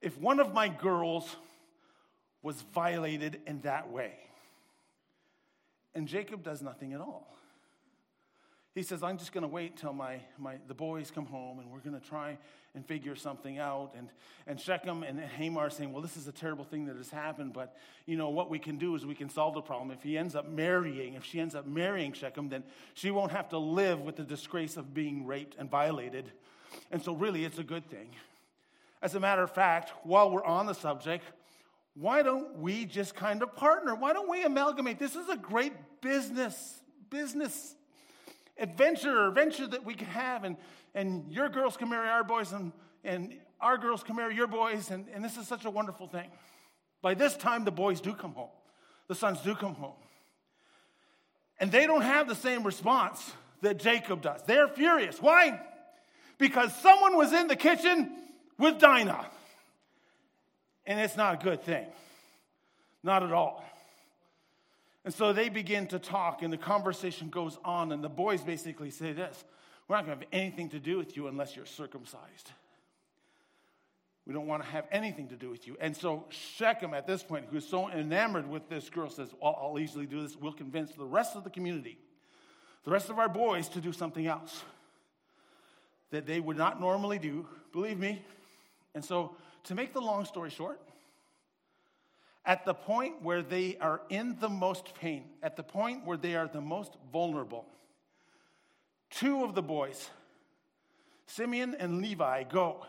if 0.00 0.16
one 0.16 0.38
of 0.38 0.54
my 0.54 0.68
girls 0.68 1.34
was 2.40 2.62
violated 2.72 3.40
in 3.48 3.62
that 3.62 3.90
way. 3.90 4.12
And 5.92 6.06
Jacob 6.06 6.44
does 6.44 6.62
nothing 6.62 6.92
at 6.92 7.00
all. 7.00 7.36
he 8.76 8.84
says, 8.84 9.02
I'm 9.02 9.18
just 9.18 9.32
going 9.32 9.42
to 9.42 9.48
wait 9.48 9.76
till 9.76 9.92
my, 9.92 10.20
my, 10.38 10.58
the 10.68 10.74
boys 10.74 11.10
come 11.10 11.26
home 11.26 11.58
and 11.58 11.68
we're 11.68 11.80
going 11.80 12.00
to 12.00 12.08
try 12.08 12.38
and 12.78 12.86
figure 12.86 13.16
something 13.16 13.58
out. 13.58 13.90
And, 13.98 14.08
and 14.46 14.60
Shechem 14.60 15.02
and 15.02 15.18
Hamor 15.18 15.62
are 15.62 15.70
saying, 15.70 15.92
well, 15.92 16.00
this 16.00 16.16
is 16.16 16.28
a 16.28 16.32
terrible 16.32 16.64
thing 16.64 16.86
that 16.86 16.96
has 16.96 17.10
happened, 17.10 17.52
but, 17.52 17.76
you 18.06 18.16
know, 18.16 18.28
what 18.28 18.48
we 18.48 18.60
can 18.60 18.78
do 18.78 18.94
is 18.94 19.04
we 19.04 19.16
can 19.16 19.28
solve 19.28 19.54
the 19.54 19.60
problem. 19.60 19.90
If 19.90 20.04
he 20.04 20.16
ends 20.16 20.36
up 20.36 20.48
marrying, 20.48 21.14
if 21.14 21.24
she 21.24 21.40
ends 21.40 21.56
up 21.56 21.66
marrying 21.66 22.12
Shechem, 22.12 22.48
then 22.48 22.62
she 22.94 23.10
won't 23.10 23.32
have 23.32 23.48
to 23.48 23.58
live 23.58 24.00
with 24.00 24.14
the 24.14 24.22
disgrace 24.22 24.76
of 24.76 24.94
being 24.94 25.26
raped 25.26 25.56
and 25.58 25.68
violated. 25.68 26.30
And 26.92 27.02
so, 27.02 27.14
really, 27.14 27.44
it's 27.44 27.58
a 27.58 27.64
good 27.64 27.90
thing. 27.90 28.10
As 29.02 29.16
a 29.16 29.20
matter 29.20 29.42
of 29.42 29.50
fact, 29.50 29.90
while 30.04 30.30
we're 30.30 30.44
on 30.44 30.66
the 30.66 30.72
subject, 30.72 31.24
why 31.96 32.22
don't 32.22 32.58
we 32.60 32.84
just 32.84 33.16
kind 33.16 33.42
of 33.42 33.56
partner? 33.56 33.96
Why 33.96 34.12
don't 34.12 34.30
we 34.30 34.44
amalgamate? 34.44 35.00
This 35.00 35.16
is 35.16 35.28
a 35.28 35.36
great 35.36 35.72
business, 36.00 36.80
business 37.10 37.74
adventure 38.56 39.26
or 39.26 39.30
venture 39.32 39.66
that 39.66 39.84
we 39.84 39.94
could 39.94 40.08
have. 40.08 40.44
And, 40.44 40.56
and 40.98 41.30
your 41.30 41.48
girls 41.48 41.76
can 41.76 41.88
marry 41.88 42.08
our 42.08 42.24
boys, 42.24 42.52
and, 42.52 42.72
and 43.04 43.32
our 43.60 43.78
girls 43.78 44.02
can 44.02 44.16
marry 44.16 44.34
your 44.34 44.48
boys. 44.48 44.90
And, 44.90 45.06
and 45.14 45.24
this 45.24 45.36
is 45.36 45.46
such 45.46 45.64
a 45.64 45.70
wonderful 45.70 46.08
thing. 46.08 46.28
By 47.02 47.14
this 47.14 47.36
time, 47.36 47.64
the 47.64 47.70
boys 47.70 48.00
do 48.00 48.12
come 48.14 48.32
home, 48.32 48.50
the 49.06 49.14
sons 49.14 49.40
do 49.42 49.54
come 49.54 49.74
home. 49.74 49.94
And 51.60 51.70
they 51.70 51.86
don't 51.86 52.02
have 52.02 52.26
the 52.26 52.34
same 52.34 52.64
response 52.64 53.32
that 53.62 53.78
Jacob 53.78 54.22
does. 54.22 54.42
They're 54.42 54.66
furious. 54.66 55.22
Why? 55.22 55.60
Because 56.36 56.74
someone 56.82 57.16
was 57.16 57.32
in 57.32 57.46
the 57.46 57.56
kitchen 57.56 58.10
with 58.58 58.80
Dinah. 58.80 59.26
And 60.84 60.98
it's 60.98 61.16
not 61.16 61.40
a 61.40 61.44
good 61.44 61.62
thing. 61.62 61.86
Not 63.04 63.22
at 63.22 63.32
all. 63.32 63.64
And 65.04 65.14
so 65.14 65.32
they 65.32 65.48
begin 65.48 65.86
to 65.88 66.00
talk, 66.00 66.42
and 66.42 66.52
the 66.52 66.58
conversation 66.58 67.28
goes 67.28 67.56
on, 67.64 67.92
and 67.92 68.02
the 68.02 68.08
boys 68.08 68.42
basically 68.42 68.90
say 68.90 69.12
this 69.12 69.44
We're 69.88 69.96
not 69.96 70.06
going 70.06 70.18
to 70.18 70.24
have 70.24 70.32
anything 70.32 70.68
to 70.70 70.78
do 70.78 70.98
with 70.98 71.16
you 71.16 71.28
unless 71.28 71.56
you're 71.56 71.66
circumcised. 71.66 72.52
We 74.26 74.34
don't 74.34 74.46
want 74.46 74.62
to 74.62 74.68
have 74.68 74.84
anything 74.92 75.28
to 75.28 75.36
do 75.36 75.48
with 75.48 75.66
you. 75.66 75.78
And 75.80 75.96
so 75.96 76.26
Shechem, 76.28 76.92
at 76.92 77.06
this 77.06 77.22
point, 77.22 77.46
who's 77.50 77.66
so 77.66 77.90
enamored 77.90 78.46
with 78.46 78.68
this 78.68 78.90
girl, 78.90 79.08
says, 79.08 79.30
well, 79.40 79.58
I'll 79.58 79.78
easily 79.78 80.04
do 80.04 80.20
this. 80.20 80.36
We'll 80.36 80.52
convince 80.52 80.92
the 80.92 81.06
rest 81.06 81.34
of 81.34 81.44
the 81.44 81.50
community, 81.50 81.98
the 82.84 82.90
rest 82.90 83.08
of 83.08 83.18
our 83.18 83.30
boys, 83.30 83.70
to 83.70 83.80
do 83.80 83.90
something 83.90 84.26
else 84.26 84.62
that 86.10 86.26
they 86.26 86.40
would 86.40 86.58
not 86.58 86.78
normally 86.78 87.18
do. 87.18 87.46
Believe 87.72 87.98
me. 87.98 88.22
And 88.94 89.02
so, 89.02 89.34
to 89.64 89.74
make 89.74 89.94
the 89.94 90.00
long 90.00 90.26
story 90.26 90.50
short, 90.50 90.80
at 92.44 92.64
the 92.64 92.74
point 92.74 93.22
where 93.22 93.42
they 93.42 93.76
are 93.80 94.00
in 94.08 94.36
the 94.40 94.48
most 94.48 94.94
pain, 94.94 95.24
at 95.42 95.56
the 95.56 95.62
point 95.62 96.04
where 96.06 96.16
they 96.16 96.34
are 96.34 96.48
the 96.48 96.60
most 96.60 96.96
vulnerable, 97.12 97.66
two 99.10 99.44
of 99.44 99.54
the 99.54 99.62
boys, 99.62 100.10
Simeon 101.26 101.76
and 101.78 102.00
Levi, 102.00 102.44
go 102.44 102.86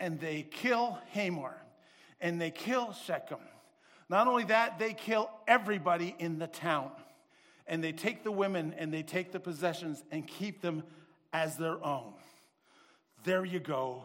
and 0.00 0.20
they 0.20 0.42
kill 0.42 0.98
Hamor 1.12 1.54
and 2.20 2.40
they 2.40 2.50
kill 2.50 2.92
Shechem. 2.92 3.38
Not 4.08 4.26
only 4.26 4.44
that, 4.44 4.78
they 4.78 4.92
kill 4.92 5.30
everybody 5.48 6.14
in 6.18 6.38
the 6.38 6.46
town. 6.46 6.90
And 7.66 7.82
they 7.82 7.92
take 7.92 8.22
the 8.22 8.30
women 8.30 8.74
and 8.76 8.92
they 8.92 9.02
take 9.02 9.32
the 9.32 9.40
possessions 9.40 10.04
and 10.10 10.26
keep 10.26 10.60
them 10.60 10.82
as 11.32 11.56
their 11.56 11.82
own. 11.82 12.12
There 13.24 13.44
you 13.44 13.60
go. 13.60 14.04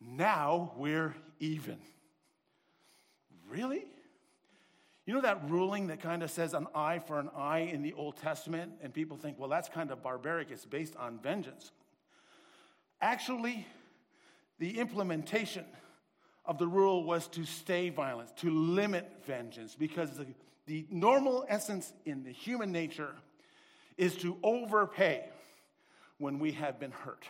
Now 0.00 0.72
we're 0.76 1.16
even. 1.40 1.78
Really? 3.50 3.84
You 5.04 5.14
know 5.14 5.20
that 5.22 5.50
ruling 5.50 5.88
that 5.88 6.00
kind 6.00 6.22
of 6.22 6.30
says 6.30 6.54
an 6.54 6.68
eye 6.74 7.00
for 7.00 7.18
an 7.18 7.28
eye 7.36 7.70
in 7.72 7.82
the 7.82 7.92
Old 7.94 8.16
Testament? 8.18 8.72
And 8.82 8.94
people 8.94 9.16
think, 9.16 9.38
well, 9.38 9.48
that's 9.48 9.68
kind 9.68 9.90
of 9.90 10.02
barbaric. 10.02 10.50
It's 10.50 10.64
based 10.64 10.94
on 10.96 11.18
vengeance. 11.18 11.72
Actually, 13.00 13.66
the 14.60 14.78
implementation 14.78 15.64
of 16.44 16.58
the 16.58 16.68
rule 16.68 17.02
was 17.02 17.26
to 17.28 17.44
stay 17.44 17.88
violent, 17.88 18.36
to 18.38 18.50
limit 18.50 19.10
vengeance, 19.26 19.74
because 19.74 20.16
the, 20.16 20.26
the 20.66 20.86
normal 20.90 21.44
essence 21.48 21.92
in 22.04 22.22
the 22.22 22.30
human 22.30 22.70
nature 22.70 23.10
is 23.96 24.14
to 24.16 24.36
overpay 24.42 25.24
when 26.18 26.38
we 26.38 26.52
have 26.52 26.78
been 26.78 26.92
hurt. 26.92 27.24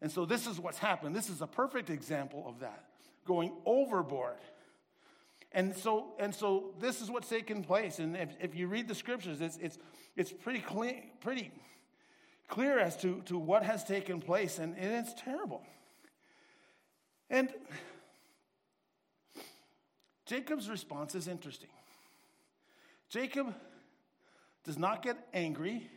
And 0.00 0.10
so 0.10 0.24
this 0.24 0.46
is 0.46 0.58
what's 0.58 0.78
happened. 0.78 1.14
This 1.14 1.28
is 1.28 1.42
a 1.42 1.46
perfect 1.46 1.90
example 1.90 2.44
of 2.46 2.60
that, 2.60 2.84
going 3.26 3.52
overboard 3.66 4.38
and 5.52 5.76
so, 5.76 6.12
and 6.18 6.34
so 6.34 6.74
this 6.78 7.00
is 7.00 7.10
what's 7.10 7.28
taken 7.28 7.64
place. 7.64 7.98
And 7.98 8.16
if, 8.16 8.30
if 8.40 8.54
you 8.54 8.68
read 8.68 8.86
the 8.86 8.94
scriptures, 8.94 9.40
it's, 9.40 9.56
it's, 9.56 9.78
it's 10.16 10.32
pretty, 10.32 10.60
clean, 10.60 11.10
pretty 11.20 11.50
clear 12.48 12.78
as 12.78 12.96
to, 12.98 13.22
to 13.26 13.38
what 13.38 13.62
has 13.62 13.84
taken 13.84 14.20
place, 14.20 14.58
and, 14.58 14.76
and 14.76 14.92
it's 14.92 15.14
terrible. 15.20 15.62
And 17.28 17.48
Jacob's 20.26 20.68
response 20.68 21.14
is 21.14 21.26
interesting. 21.26 21.70
Jacob 23.08 23.54
does 24.64 24.78
not 24.78 25.02
get 25.02 25.16
angry 25.32 25.88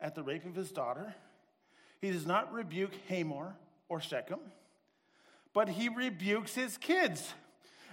at 0.00 0.14
the 0.14 0.22
rape 0.22 0.44
of 0.44 0.54
his 0.54 0.70
daughter. 0.70 1.14
He 2.00 2.10
does 2.10 2.26
not 2.26 2.52
rebuke 2.52 2.92
Hamor 3.08 3.56
or 3.88 4.00
Shechem, 4.00 4.40
but 5.52 5.68
he 5.68 5.88
rebukes 5.88 6.54
his 6.54 6.76
kids. 6.76 7.32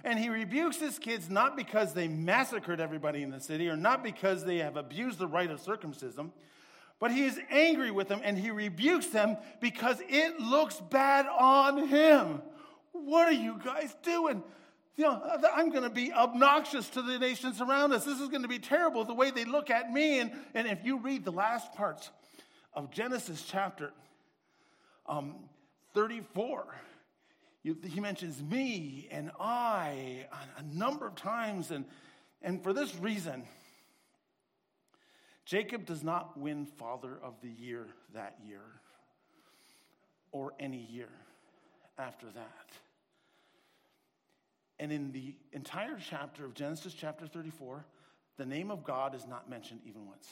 And 0.04 0.18
he 0.18 0.28
rebukes 0.28 0.78
his 0.78 0.98
kids 0.98 1.30
not 1.30 1.56
because 1.56 1.94
they 1.94 2.08
massacred 2.08 2.80
everybody 2.80 3.22
in 3.22 3.30
the 3.30 3.40
city 3.40 3.68
or 3.68 3.76
not 3.76 4.02
because 4.02 4.44
they 4.44 4.58
have 4.58 4.76
abused 4.76 5.18
the 5.18 5.28
rite 5.28 5.50
of 5.50 5.60
circumcision, 5.60 6.32
but 6.98 7.12
he 7.12 7.24
is 7.24 7.38
angry 7.50 7.90
with 7.90 8.08
them 8.08 8.20
and 8.24 8.36
he 8.36 8.50
rebukes 8.50 9.06
them 9.06 9.36
because 9.60 9.98
it 10.08 10.40
looks 10.40 10.80
bad 10.80 11.26
on 11.26 11.86
him. 11.88 12.42
What 12.92 13.28
are 13.28 13.32
you 13.32 13.60
guys 13.64 13.94
doing? 14.02 14.42
You 14.96 15.04
know, 15.04 15.22
I'm 15.54 15.70
going 15.70 15.84
to 15.84 15.90
be 15.90 16.12
obnoxious 16.12 16.88
to 16.90 17.02
the 17.02 17.18
nations 17.18 17.60
around 17.60 17.92
us. 17.92 18.04
This 18.04 18.20
is 18.20 18.28
going 18.28 18.42
to 18.42 18.48
be 18.48 18.58
terrible 18.58 19.04
the 19.04 19.14
way 19.14 19.30
they 19.30 19.44
look 19.44 19.70
at 19.70 19.90
me. 19.90 20.18
And, 20.18 20.32
and 20.54 20.68
if 20.68 20.84
you 20.84 20.98
read 20.98 21.24
the 21.24 21.32
last 21.32 21.72
parts 21.72 22.10
of 22.74 22.90
Genesis 22.90 23.42
chapter 23.42 23.92
um, 25.06 25.36
34, 25.94 26.66
he 27.62 28.00
mentions 28.00 28.42
me 28.42 29.08
and 29.10 29.30
I 29.38 30.26
a 30.58 30.62
number 30.74 31.06
of 31.06 31.14
times. 31.14 31.70
And, 31.70 31.84
and 32.42 32.62
for 32.62 32.72
this 32.72 32.94
reason, 32.96 33.44
Jacob 35.44 35.86
does 35.86 36.02
not 36.02 36.38
win 36.38 36.66
Father 36.66 37.18
of 37.22 37.34
the 37.40 37.50
Year 37.50 37.86
that 38.14 38.36
year 38.46 38.62
or 40.32 40.52
any 40.58 40.88
year 40.90 41.10
after 41.98 42.26
that. 42.26 42.68
And 44.78 44.90
in 44.90 45.12
the 45.12 45.36
entire 45.52 45.98
chapter 46.10 46.44
of 46.44 46.54
Genesis 46.54 46.94
chapter 46.94 47.26
34, 47.26 47.84
the 48.38 48.46
name 48.46 48.70
of 48.70 48.82
God 48.82 49.14
is 49.14 49.26
not 49.26 49.48
mentioned 49.48 49.80
even 49.86 50.06
once. 50.06 50.26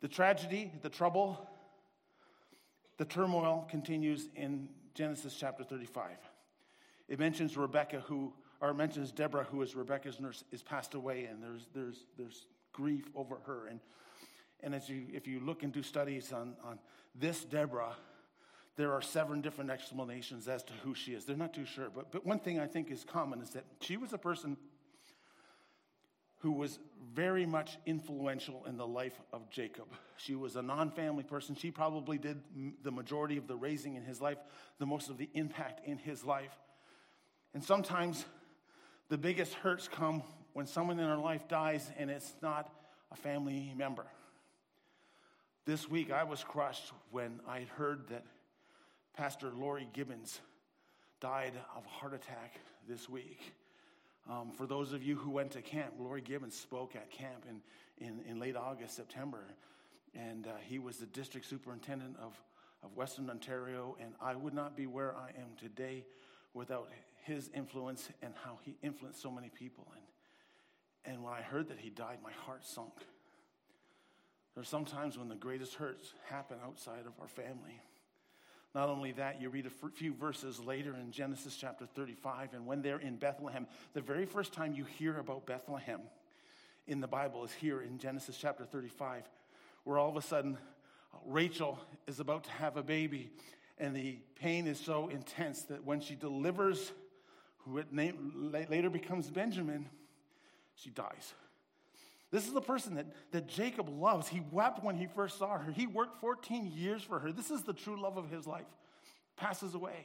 The 0.00 0.08
tragedy, 0.08 0.72
the 0.80 0.88
trouble, 0.88 1.46
the 2.96 3.04
turmoil 3.04 3.66
continues 3.70 4.28
in 4.34 4.68
Genesis 4.94 5.34
chapter 5.38 5.64
35. 5.64 6.12
It 7.08 7.18
mentions 7.18 7.56
Rebecca, 7.56 8.00
who, 8.00 8.32
or 8.60 8.72
mentions 8.72 9.12
Deborah, 9.12 9.44
who 9.44 9.60
is 9.62 9.74
Rebecca's 9.74 10.20
nurse, 10.20 10.44
is 10.52 10.62
passed 10.62 10.94
away, 10.94 11.24
and 11.24 11.42
there's, 11.42 11.66
there's, 11.74 12.06
there's 12.16 12.46
grief 12.72 13.04
over 13.14 13.38
her. 13.46 13.66
And, 13.66 13.80
and 14.62 14.74
as 14.74 14.88
you, 14.88 15.06
if 15.12 15.26
you 15.26 15.40
look 15.40 15.62
and 15.62 15.72
do 15.72 15.82
studies 15.82 16.32
on, 16.32 16.54
on 16.64 16.78
this 17.14 17.44
Deborah, 17.44 17.96
there 18.76 18.92
are 18.92 19.02
seven 19.02 19.40
different 19.40 19.70
explanations 19.70 20.48
as 20.48 20.62
to 20.64 20.72
who 20.82 20.94
she 20.94 21.12
is. 21.12 21.24
They're 21.24 21.36
not 21.36 21.54
too 21.54 21.66
sure. 21.66 21.88
But, 21.94 22.10
but 22.10 22.24
one 22.26 22.38
thing 22.38 22.58
I 22.58 22.66
think 22.66 22.90
is 22.90 23.04
common 23.04 23.40
is 23.40 23.50
that 23.50 23.64
she 23.80 23.96
was 23.96 24.12
a 24.12 24.18
person 24.18 24.56
who 26.44 26.52
was 26.52 26.78
very 27.14 27.46
much 27.46 27.78
influential 27.86 28.66
in 28.66 28.76
the 28.76 28.86
life 28.86 29.18
of 29.32 29.48
Jacob. 29.48 29.86
She 30.18 30.34
was 30.34 30.56
a 30.56 30.62
non 30.62 30.90
family 30.90 31.22
person. 31.22 31.54
She 31.54 31.70
probably 31.70 32.18
did 32.18 32.38
the 32.82 32.90
majority 32.90 33.38
of 33.38 33.46
the 33.46 33.56
raising 33.56 33.94
in 33.96 34.04
his 34.04 34.20
life, 34.20 34.36
the 34.78 34.84
most 34.84 35.08
of 35.08 35.16
the 35.16 35.30
impact 35.32 35.86
in 35.86 35.96
his 35.96 36.22
life. 36.22 36.54
And 37.54 37.64
sometimes 37.64 38.26
the 39.08 39.16
biggest 39.16 39.54
hurts 39.54 39.88
come 39.88 40.22
when 40.52 40.66
someone 40.66 40.98
in 40.98 41.06
our 41.06 41.16
life 41.16 41.48
dies 41.48 41.90
and 41.96 42.10
it's 42.10 42.34
not 42.42 42.70
a 43.10 43.16
family 43.16 43.72
member. 43.74 44.04
This 45.64 45.88
week 45.88 46.12
I 46.12 46.24
was 46.24 46.44
crushed 46.44 46.92
when 47.10 47.40
I 47.48 47.66
heard 47.78 48.08
that 48.08 48.26
Pastor 49.16 49.50
Lori 49.50 49.88
Gibbons 49.94 50.42
died 51.22 51.54
of 51.74 51.86
a 51.86 51.88
heart 51.88 52.12
attack 52.12 52.60
this 52.86 53.08
week. 53.08 53.54
Um, 54.30 54.50
for 54.50 54.66
those 54.66 54.92
of 54.92 55.02
you 55.02 55.16
who 55.16 55.30
went 55.30 55.50
to 55.52 55.62
camp, 55.62 55.94
Lori 55.98 56.22
Gibbons 56.22 56.54
spoke 56.54 56.96
at 56.96 57.10
camp 57.10 57.44
in, 57.48 58.06
in, 58.06 58.20
in 58.28 58.38
late 58.38 58.56
August, 58.56 58.96
September, 58.96 59.44
and 60.14 60.46
uh, 60.46 60.50
he 60.62 60.78
was 60.78 60.96
the 60.96 61.06
district 61.06 61.46
superintendent 61.46 62.16
of, 62.18 62.32
of 62.82 62.96
Western 62.96 63.28
Ontario, 63.28 63.96
and 64.00 64.14
I 64.20 64.34
would 64.34 64.54
not 64.54 64.76
be 64.76 64.86
where 64.86 65.14
I 65.14 65.28
am 65.38 65.56
today 65.60 66.06
without 66.54 66.88
his 67.24 67.50
influence 67.54 68.08
and 68.22 68.32
how 68.44 68.58
he 68.62 68.76
influenced 68.82 69.20
so 69.20 69.30
many 69.30 69.50
people. 69.50 69.86
And, 69.94 71.14
and 71.14 71.24
when 71.24 71.34
I 71.34 71.42
heard 71.42 71.68
that 71.68 71.78
he 71.78 71.90
died, 71.90 72.18
my 72.22 72.32
heart 72.32 72.64
sunk. 72.64 72.94
There 74.54 74.62
are 74.62 74.64
sometimes 74.64 75.18
when 75.18 75.28
the 75.28 75.34
greatest 75.34 75.74
hurts 75.74 76.14
happen 76.28 76.58
outside 76.64 77.06
of 77.06 77.12
our 77.20 77.28
family. 77.28 77.80
Not 78.74 78.88
only 78.88 79.12
that, 79.12 79.40
you 79.40 79.50
read 79.50 79.66
a 79.66 79.88
few 79.90 80.12
verses 80.12 80.58
later 80.58 80.96
in 80.96 81.12
Genesis 81.12 81.54
chapter 81.54 81.86
35, 81.86 82.54
and 82.54 82.66
when 82.66 82.82
they're 82.82 82.98
in 82.98 83.16
Bethlehem, 83.16 83.68
the 83.92 84.00
very 84.00 84.26
first 84.26 84.52
time 84.52 84.74
you 84.74 84.84
hear 84.84 85.18
about 85.18 85.46
Bethlehem 85.46 86.00
in 86.88 87.00
the 87.00 87.06
Bible 87.06 87.44
is 87.44 87.52
here 87.52 87.82
in 87.82 87.98
Genesis 87.98 88.36
chapter 88.36 88.64
35, 88.64 89.22
where 89.84 89.96
all 89.96 90.10
of 90.10 90.16
a 90.16 90.22
sudden 90.22 90.58
uh, 91.12 91.18
Rachel 91.24 91.78
is 92.08 92.18
about 92.18 92.44
to 92.44 92.50
have 92.50 92.76
a 92.76 92.82
baby, 92.82 93.30
and 93.78 93.94
the 93.94 94.18
pain 94.40 94.66
is 94.66 94.80
so 94.80 95.08
intense 95.08 95.62
that 95.64 95.84
when 95.84 96.00
she 96.00 96.16
delivers 96.16 96.90
who 97.58 97.80
later 97.92 98.90
becomes 98.90 99.30
Benjamin, 99.30 99.88
she 100.74 100.90
dies. 100.90 101.32
This 102.34 102.48
is 102.48 102.52
the 102.52 102.60
person 102.60 102.96
that, 102.96 103.06
that 103.30 103.46
Jacob 103.46 103.88
loves. 103.88 104.26
He 104.26 104.42
wept 104.50 104.82
when 104.82 104.96
he 104.96 105.06
first 105.06 105.38
saw 105.38 105.56
her. 105.56 105.70
He 105.70 105.86
worked 105.86 106.20
14 106.20 106.72
years 106.74 107.00
for 107.00 107.20
her. 107.20 107.30
This 107.30 107.52
is 107.52 107.62
the 107.62 107.72
true 107.72 107.96
love 107.96 108.16
of 108.16 108.28
his 108.28 108.44
life. 108.44 108.66
Passes 109.36 109.72
away. 109.72 110.04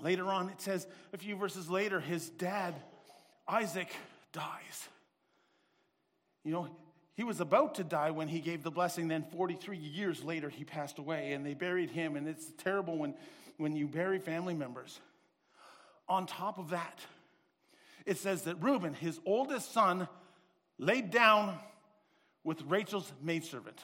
Later 0.00 0.26
on, 0.26 0.48
it 0.48 0.60
says 0.60 0.88
a 1.12 1.18
few 1.18 1.36
verses 1.36 1.70
later, 1.70 2.00
his 2.00 2.30
dad, 2.30 2.74
Isaac, 3.46 3.94
dies. 4.32 4.88
You 6.42 6.50
know, 6.50 6.68
he 7.14 7.22
was 7.22 7.40
about 7.40 7.76
to 7.76 7.84
die 7.84 8.10
when 8.10 8.26
he 8.26 8.40
gave 8.40 8.64
the 8.64 8.72
blessing. 8.72 9.06
Then 9.06 9.24
43 9.30 9.76
years 9.76 10.24
later, 10.24 10.48
he 10.48 10.64
passed 10.64 10.98
away 10.98 11.32
and 11.32 11.46
they 11.46 11.54
buried 11.54 11.90
him. 11.90 12.16
And 12.16 12.26
it's 12.26 12.50
terrible 12.58 12.98
when, 12.98 13.14
when 13.56 13.76
you 13.76 13.86
bury 13.86 14.18
family 14.18 14.54
members. 14.54 14.98
On 16.08 16.26
top 16.26 16.58
of 16.58 16.70
that, 16.70 16.98
it 18.04 18.18
says 18.18 18.42
that 18.42 18.60
Reuben, 18.60 18.94
his 18.94 19.20
oldest 19.24 19.72
son, 19.72 20.08
laid 20.78 21.10
down 21.10 21.58
with 22.44 22.62
Rachel's 22.62 23.12
maidservant. 23.22 23.80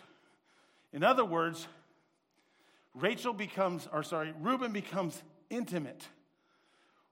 In 0.92 1.02
other 1.02 1.24
words, 1.24 1.66
Rachel 2.94 3.32
becomes, 3.32 3.88
or 3.92 4.02
sorry, 4.02 4.32
Reuben 4.40 4.72
becomes 4.72 5.20
intimate 5.50 6.06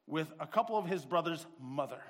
with 0.06 0.28
a 0.38 0.46
couple 0.46 0.76
of 0.76 0.87
his 0.87 1.04
brothers' 1.04 1.46
mother. 1.60 2.00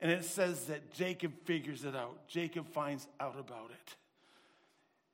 And 0.00 0.10
it 0.10 0.24
says 0.24 0.64
that 0.66 0.92
Jacob 0.92 1.32
figures 1.44 1.84
it 1.84 1.96
out. 1.96 2.28
Jacob 2.28 2.68
finds 2.68 3.06
out 3.18 3.38
about 3.38 3.70
it. 3.70 3.96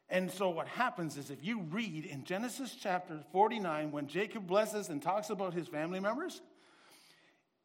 And 0.09 0.31
so 0.31 0.51
what 0.51 0.69
happens 0.69 1.17
is 1.17 1.31
if 1.31 1.45
you 1.45 1.63
read 1.63 2.05
in 2.05 2.23
Genesis 2.23 2.77
chapter 2.81 3.19
49, 3.33 3.91
when 3.91 4.07
Jacob 4.07 4.47
blesses 4.47 4.89
and 4.89 5.03
talks 5.03 5.31
about 5.31 5.53
his 5.53 5.67
family 5.67 5.99
members, 5.99 6.41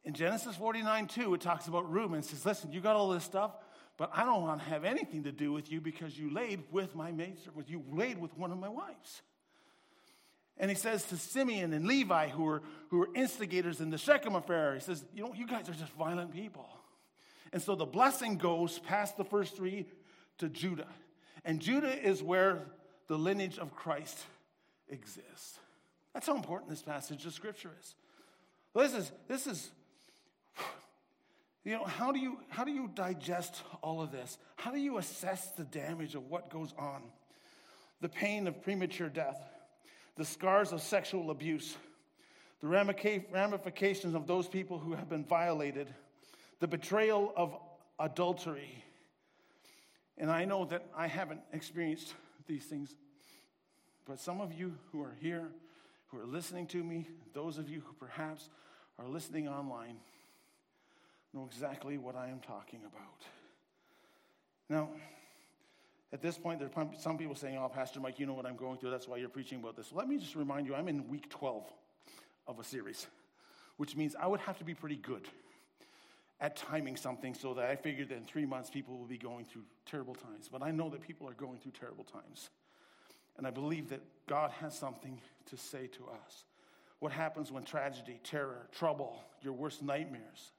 in 0.04 0.14
Genesis 0.14 0.56
49 0.56 1.06
2, 1.06 1.34
it 1.34 1.40
talks 1.40 1.68
about 1.68 1.90
Reuben. 1.90 2.18
It 2.18 2.24
says, 2.24 2.44
Listen, 2.44 2.72
you 2.72 2.80
got 2.80 2.96
all 2.96 3.10
this 3.10 3.22
stuff, 3.22 3.52
but 3.96 4.10
I 4.14 4.24
don't 4.24 4.42
want 4.42 4.62
to 4.62 4.68
have 4.68 4.84
anything 4.84 5.24
to 5.24 5.32
do 5.32 5.52
with 5.52 5.70
you 5.70 5.80
because 5.80 6.18
you 6.18 6.32
laid 6.32 6.62
with 6.70 6.94
my 6.94 7.12
maid 7.12 7.36
with 7.54 7.70
you 7.70 7.84
laid 7.90 8.18
with 8.18 8.36
one 8.36 8.50
of 8.50 8.58
my 8.58 8.68
wives. 8.68 9.22
And 10.58 10.70
he 10.70 10.76
says 10.76 11.04
to 11.06 11.16
Simeon 11.16 11.72
and 11.72 11.86
Levi, 11.86 12.28
who 12.28 12.44
were, 12.44 12.62
who 12.90 12.98
were 12.98 13.08
instigators 13.14 13.80
in 13.80 13.90
the 13.90 13.98
Shechem 13.98 14.34
affair, 14.34 14.74
he 14.74 14.80
says, 14.80 15.04
You 15.14 15.24
know, 15.24 15.34
you 15.34 15.46
guys 15.46 15.68
are 15.68 15.74
just 15.74 15.92
violent 15.92 16.32
people. 16.32 16.68
And 17.52 17.60
so 17.60 17.74
the 17.74 17.86
blessing 17.86 18.36
goes 18.36 18.78
past 18.78 19.16
the 19.16 19.24
first 19.24 19.56
three 19.56 19.86
to 20.38 20.48
Judah. 20.48 20.88
And 21.44 21.60
Judah 21.60 21.92
is 21.92 22.22
where 22.22 22.66
the 23.08 23.18
lineage 23.18 23.58
of 23.58 23.74
Christ 23.74 24.18
exists. 24.88 25.58
That's 26.14 26.26
how 26.26 26.36
important 26.36 26.70
this 26.70 26.82
passage 26.82 27.26
of 27.26 27.32
Scripture 27.32 27.70
is. 27.80 27.94
This 28.74 28.94
is, 28.94 29.12
this 29.28 29.46
is 29.46 29.70
you 31.64 31.72
know, 31.72 31.84
how 31.84 32.10
do 32.10 32.18
you 32.18 32.38
how 32.48 32.64
do 32.64 32.72
you 32.72 32.90
digest 32.92 33.62
all 33.82 34.02
of 34.02 34.10
this? 34.10 34.36
How 34.56 34.72
do 34.72 34.78
you 34.78 34.98
assess 34.98 35.46
the 35.52 35.64
damage 35.64 36.14
of 36.14 36.28
what 36.28 36.50
goes 36.50 36.74
on? 36.78 37.02
The 38.00 38.08
pain 38.08 38.48
of 38.48 38.62
premature 38.62 39.08
death, 39.08 39.40
the 40.16 40.24
scars 40.24 40.72
of 40.72 40.82
sexual 40.82 41.30
abuse, 41.30 41.76
the 42.60 42.66
ramifications 42.66 44.14
of 44.14 44.26
those 44.26 44.48
people 44.48 44.78
who 44.78 44.92
have 44.94 45.08
been 45.08 45.24
violated, 45.24 45.88
the 46.58 46.66
betrayal 46.66 47.32
of 47.36 47.54
adultery. 47.98 48.82
And 50.18 50.30
I 50.30 50.44
know 50.44 50.64
that 50.66 50.84
I 50.96 51.06
haven't 51.06 51.40
experienced 51.52 52.12
these 52.46 52.64
things, 52.64 52.94
but 54.04 54.18
some 54.18 54.40
of 54.40 54.52
you 54.52 54.74
who 54.90 55.00
are 55.02 55.16
here, 55.20 55.48
who 56.08 56.18
are 56.18 56.26
listening 56.26 56.66
to 56.68 56.82
me, 56.82 57.06
those 57.34 57.56
of 57.56 57.68
you 57.68 57.82
who 57.86 57.94
perhaps 57.94 58.48
are 58.98 59.08
listening 59.08 59.48
online, 59.48 59.96
know 61.34 61.44
exactly 61.46 61.98
what 61.98 62.16
I 62.16 62.28
am 62.28 62.40
talking 62.40 62.80
about. 62.80 63.26
Now, 64.68 64.90
at 66.12 66.20
this 66.20 66.36
point, 66.36 66.58
there 66.60 66.68
are 66.74 66.88
some 66.98 67.16
people 67.16 67.34
saying, 67.34 67.56
Oh, 67.56 67.68
Pastor 67.68 68.00
Mike, 68.00 68.18
you 68.18 68.26
know 68.26 68.34
what 68.34 68.46
I'm 68.46 68.56
going 68.56 68.78
through. 68.78 68.90
That's 68.90 69.08
why 69.08 69.16
you're 69.16 69.28
preaching 69.28 69.60
about 69.60 69.76
this. 69.76 69.92
Let 69.92 70.08
me 70.08 70.18
just 70.18 70.36
remind 70.36 70.66
you, 70.66 70.74
I'm 70.74 70.88
in 70.88 71.08
week 71.08 71.30
12 71.30 71.64
of 72.46 72.58
a 72.58 72.64
series, 72.64 73.06
which 73.78 73.96
means 73.96 74.14
I 74.18 74.26
would 74.26 74.40
have 74.40 74.58
to 74.58 74.64
be 74.64 74.74
pretty 74.74 74.96
good 74.96 75.26
at 76.40 76.56
timing 76.56 76.96
something 76.96 77.34
so 77.34 77.54
that 77.54 77.66
I 77.66 77.76
figured 77.76 78.08
that 78.10 78.16
in 78.16 78.24
three 78.24 78.44
months 78.44 78.68
people 78.68 78.98
will 78.98 79.06
be 79.06 79.16
going 79.16 79.44
through 79.44 79.62
terrible 79.86 80.14
times. 80.14 80.48
But 80.50 80.62
I 80.62 80.70
know 80.70 80.90
that 80.90 81.00
people 81.00 81.28
are 81.28 81.34
going 81.34 81.58
through 81.60 81.72
terrible 81.78 82.04
times. 82.04 82.50
And 83.38 83.46
I 83.46 83.50
believe 83.50 83.88
that 83.90 84.02
God 84.26 84.50
has 84.60 84.76
something 84.76 85.18
to 85.46 85.56
say 85.56 85.86
to 85.86 86.08
us. 86.08 86.44
What 86.98 87.12
happens 87.12 87.50
when 87.50 87.62
tragedy, 87.62 88.20
terror, 88.22 88.66
trouble, 88.72 89.22
your 89.40 89.54
worst 89.54 89.82
nightmares, 89.82 90.52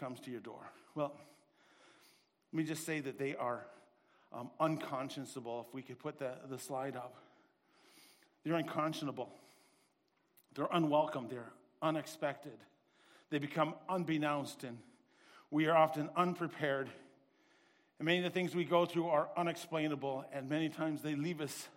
comes 0.00 0.18
to 0.20 0.30
your 0.30 0.40
door? 0.40 0.72
Well, 0.94 1.12
let 2.52 2.56
me 2.56 2.64
just 2.64 2.84
say 2.84 3.00
that 3.00 3.18
they 3.18 3.36
are 3.36 3.66
um, 4.32 4.50
unconscionable, 4.58 5.66
if 5.68 5.74
we 5.74 5.82
could 5.82 5.98
put 5.98 6.18
the, 6.18 6.32
the 6.48 6.58
slide 6.58 6.96
up. 6.96 7.14
They're 8.42 8.54
unconscionable. 8.54 9.30
They're 10.54 10.68
unwelcome. 10.72 11.28
They're 11.28 11.52
unexpected. 11.82 12.58
They 13.28 13.38
become 13.38 13.74
unbeknownst, 13.88 14.64
and 14.64 14.78
we 15.50 15.66
are 15.66 15.76
often 15.76 16.08
unprepared. 16.16 16.88
And 17.98 18.06
many 18.06 18.18
of 18.18 18.24
the 18.24 18.30
things 18.30 18.54
we 18.54 18.64
go 18.64 18.86
through 18.86 19.08
are 19.08 19.28
unexplainable, 19.36 20.24
and 20.32 20.48
many 20.48 20.70
times 20.70 21.02
they 21.02 21.14
leave 21.14 21.40
us 21.40 21.68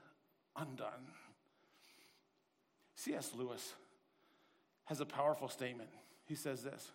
undone. 0.55 1.11
C.S. 2.95 3.31
Lewis 3.35 3.73
has 4.85 5.01
a 5.01 5.05
powerful 5.05 5.49
statement. 5.49 5.89
He 6.25 6.35
says 6.35 6.63
this 6.63 6.89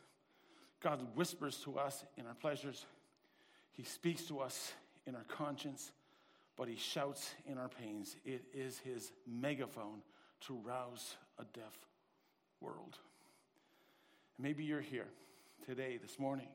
God 0.80 1.00
whispers 1.14 1.56
to 1.64 1.78
us 1.78 2.04
in 2.16 2.26
our 2.26 2.34
pleasures, 2.34 2.86
He 3.72 3.82
speaks 3.82 4.22
to 4.24 4.40
us 4.40 4.72
in 5.06 5.14
our 5.14 5.24
conscience, 5.24 5.92
but 6.56 6.68
He 6.68 6.76
shouts 6.76 7.34
in 7.46 7.58
our 7.58 7.68
pains. 7.68 8.16
It 8.24 8.44
is 8.54 8.78
His 8.78 9.12
megaphone 9.26 10.02
to 10.42 10.54
rouse 10.54 11.16
a 11.38 11.44
deaf 11.58 11.74
world. 12.60 12.98
Maybe 14.38 14.64
you're 14.64 14.80
here 14.80 15.08
today, 15.66 15.98
this 16.00 16.18
morning, 16.18 16.48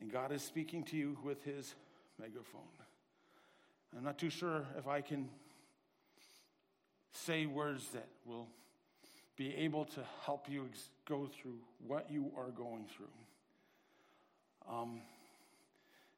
and 0.00 0.10
God 0.10 0.32
is 0.32 0.42
speaking 0.42 0.82
to 0.84 0.96
you 0.96 1.16
with 1.22 1.44
His 1.44 1.74
megaphone. 2.20 2.62
I'm 3.96 4.04
not 4.04 4.18
too 4.18 4.30
sure 4.30 4.64
if 4.78 4.88
I 4.88 5.00
can 5.00 5.28
say 7.12 7.46
words 7.46 7.88
that 7.90 8.08
will 8.24 8.48
be 9.36 9.54
able 9.56 9.84
to 9.86 10.00
help 10.24 10.48
you 10.48 10.66
ex- 10.70 10.88
go 11.06 11.26
through 11.26 11.58
what 11.86 12.10
you 12.10 12.30
are 12.36 12.50
going 12.50 12.84
through. 12.96 13.06
Um, 14.70 15.00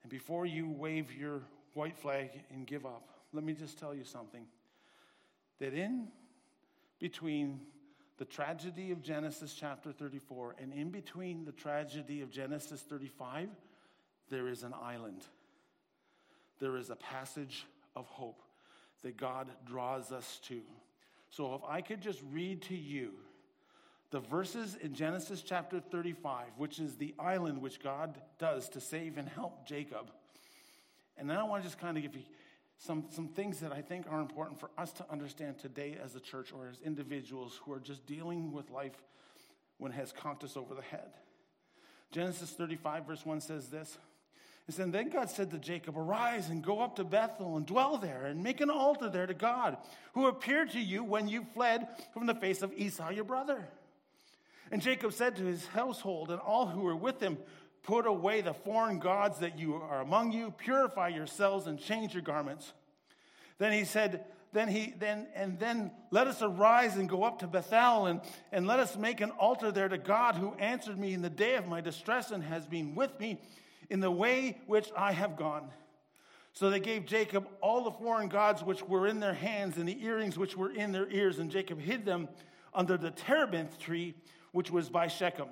and 0.02 0.10
before 0.10 0.46
you 0.46 0.68
wave 0.68 1.12
your 1.12 1.40
white 1.74 1.96
flag 1.96 2.30
and 2.52 2.66
give 2.66 2.84
up, 2.84 3.08
let 3.32 3.44
me 3.44 3.52
just 3.52 3.78
tell 3.78 3.94
you 3.94 4.04
something. 4.04 4.44
That 5.60 5.72
in 5.72 6.08
between 7.00 7.60
the 8.18 8.24
tragedy 8.24 8.92
of 8.92 9.02
Genesis 9.02 9.54
chapter 9.54 9.92
34 9.92 10.56
and 10.60 10.72
in 10.72 10.90
between 10.90 11.44
the 11.44 11.52
tragedy 11.52 12.20
of 12.20 12.30
Genesis 12.30 12.80
35, 12.82 13.48
there 14.30 14.48
is 14.48 14.62
an 14.62 14.74
island. 14.80 15.22
There 16.60 16.76
is 16.76 16.90
a 16.90 16.96
passage 16.96 17.66
of 17.96 18.06
hope 18.06 18.42
that 19.02 19.16
God 19.16 19.48
draws 19.66 20.12
us 20.12 20.40
to. 20.44 20.60
So 21.34 21.54
if 21.54 21.62
I 21.68 21.80
could 21.80 22.00
just 22.00 22.20
read 22.30 22.62
to 22.62 22.76
you 22.76 23.10
the 24.12 24.20
verses 24.20 24.76
in 24.76 24.94
Genesis 24.94 25.42
chapter 25.42 25.80
35, 25.80 26.46
which 26.58 26.78
is 26.78 26.94
the 26.94 27.12
island 27.18 27.60
which 27.60 27.82
God 27.82 28.20
does 28.38 28.68
to 28.68 28.80
save 28.80 29.18
and 29.18 29.28
help 29.28 29.66
Jacob. 29.66 30.12
And 31.16 31.28
then 31.28 31.36
I 31.36 31.42
want 31.42 31.64
to 31.64 31.68
just 31.68 31.80
kind 31.80 31.96
of 31.96 32.04
give 32.04 32.14
you 32.14 32.22
some, 32.78 33.06
some 33.10 33.26
things 33.26 33.58
that 33.58 33.72
I 33.72 33.82
think 33.82 34.06
are 34.08 34.20
important 34.20 34.60
for 34.60 34.70
us 34.78 34.92
to 34.92 35.06
understand 35.10 35.58
today 35.58 35.98
as 36.00 36.14
a 36.14 36.20
church 36.20 36.52
or 36.52 36.68
as 36.68 36.80
individuals 36.82 37.60
who 37.64 37.72
are 37.72 37.80
just 37.80 38.06
dealing 38.06 38.52
with 38.52 38.70
life 38.70 39.02
when 39.78 39.90
it 39.90 39.96
has 39.96 40.12
conked 40.12 40.44
us 40.44 40.56
over 40.56 40.72
the 40.72 40.82
head. 40.82 41.14
Genesis 42.12 42.50
35, 42.50 43.08
verse 43.08 43.26
1 43.26 43.40
says 43.40 43.70
this 43.70 43.98
it 44.66 44.92
Then 44.92 45.10
God 45.10 45.28
said 45.28 45.50
to 45.50 45.58
Jacob, 45.58 45.98
Arise 45.98 46.48
and 46.48 46.62
go 46.62 46.80
up 46.80 46.96
to 46.96 47.04
Bethel 47.04 47.56
and 47.56 47.66
dwell 47.66 47.98
there 47.98 48.24
and 48.24 48.42
make 48.42 48.60
an 48.60 48.70
altar 48.70 49.10
there 49.10 49.26
to 49.26 49.34
God, 49.34 49.76
who 50.14 50.26
appeared 50.26 50.70
to 50.70 50.80
you 50.80 51.04
when 51.04 51.28
you 51.28 51.46
fled 51.54 51.86
from 52.12 52.26
the 52.26 52.34
face 52.34 52.62
of 52.62 52.72
Esau 52.72 53.10
your 53.10 53.24
brother. 53.24 53.68
And 54.70 54.80
Jacob 54.80 55.12
said 55.12 55.36
to 55.36 55.44
his 55.44 55.66
household 55.66 56.30
and 56.30 56.40
all 56.40 56.66
who 56.66 56.80
were 56.80 56.96
with 56.96 57.20
him, 57.20 57.38
Put 57.82 58.06
away 58.06 58.40
the 58.40 58.54
foreign 58.54 58.98
gods 58.98 59.40
that 59.40 59.58
you 59.58 59.74
are 59.74 60.00
among 60.00 60.32
you, 60.32 60.50
purify 60.56 61.08
yourselves 61.08 61.66
and 61.66 61.78
change 61.78 62.14
your 62.14 62.22
garments. 62.22 62.72
Then 63.58 63.72
he 63.72 63.84
said, 63.84 64.24
then 64.54 64.68
he 64.68 64.94
then 64.98 65.26
and 65.34 65.58
then 65.58 65.90
let 66.10 66.28
us 66.28 66.40
arise 66.40 66.96
and 66.96 67.08
go 67.08 67.24
up 67.24 67.40
to 67.40 67.46
Bethel 67.46 68.06
and, 68.06 68.20
and 68.52 68.66
let 68.66 68.78
us 68.78 68.96
make 68.96 69.20
an 69.20 69.32
altar 69.32 69.72
there 69.72 69.88
to 69.88 69.98
God 69.98 70.36
who 70.36 70.54
answered 70.54 70.96
me 70.96 71.12
in 71.12 71.22
the 71.22 71.28
day 71.28 71.56
of 71.56 71.66
my 71.66 71.80
distress 71.80 72.30
and 72.30 72.42
has 72.42 72.64
been 72.64 72.94
with 72.94 73.18
me 73.18 73.40
in 73.90 74.00
the 74.00 74.10
way 74.10 74.58
which 74.66 74.90
I 74.96 75.12
have 75.12 75.36
gone. 75.36 75.70
So 76.52 76.70
they 76.70 76.80
gave 76.80 77.04
Jacob 77.04 77.48
all 77.60 77.82
the 77.82 77.90
foreign 77.90 78.28
gods 78.28 78.62
which 78.62 78.82
were 78.82 79.08
in 79.08 79.18
their 79.18 79.34
hands 79.34 79.76
and 79.76 79.88
the 79.88 80.04
earrings 80.04 80.38
which 80.38 80.56
were 80.56 80.70
in 80.70 80.92
their 80.92 81.08
ears, 81.10 81.38
and 81.38 81.50
Jacob 81.50 81.80
hid 81.80 82.04
them 82.04 82.28
under 82.72 82.96
the 82.96 83.10
terebinth 83.10 83.78
tree 83.78 84.14
which 84.52 84.70
was 84.70 84.88
by 84.88 85.08
Shechem. 85.08 85.48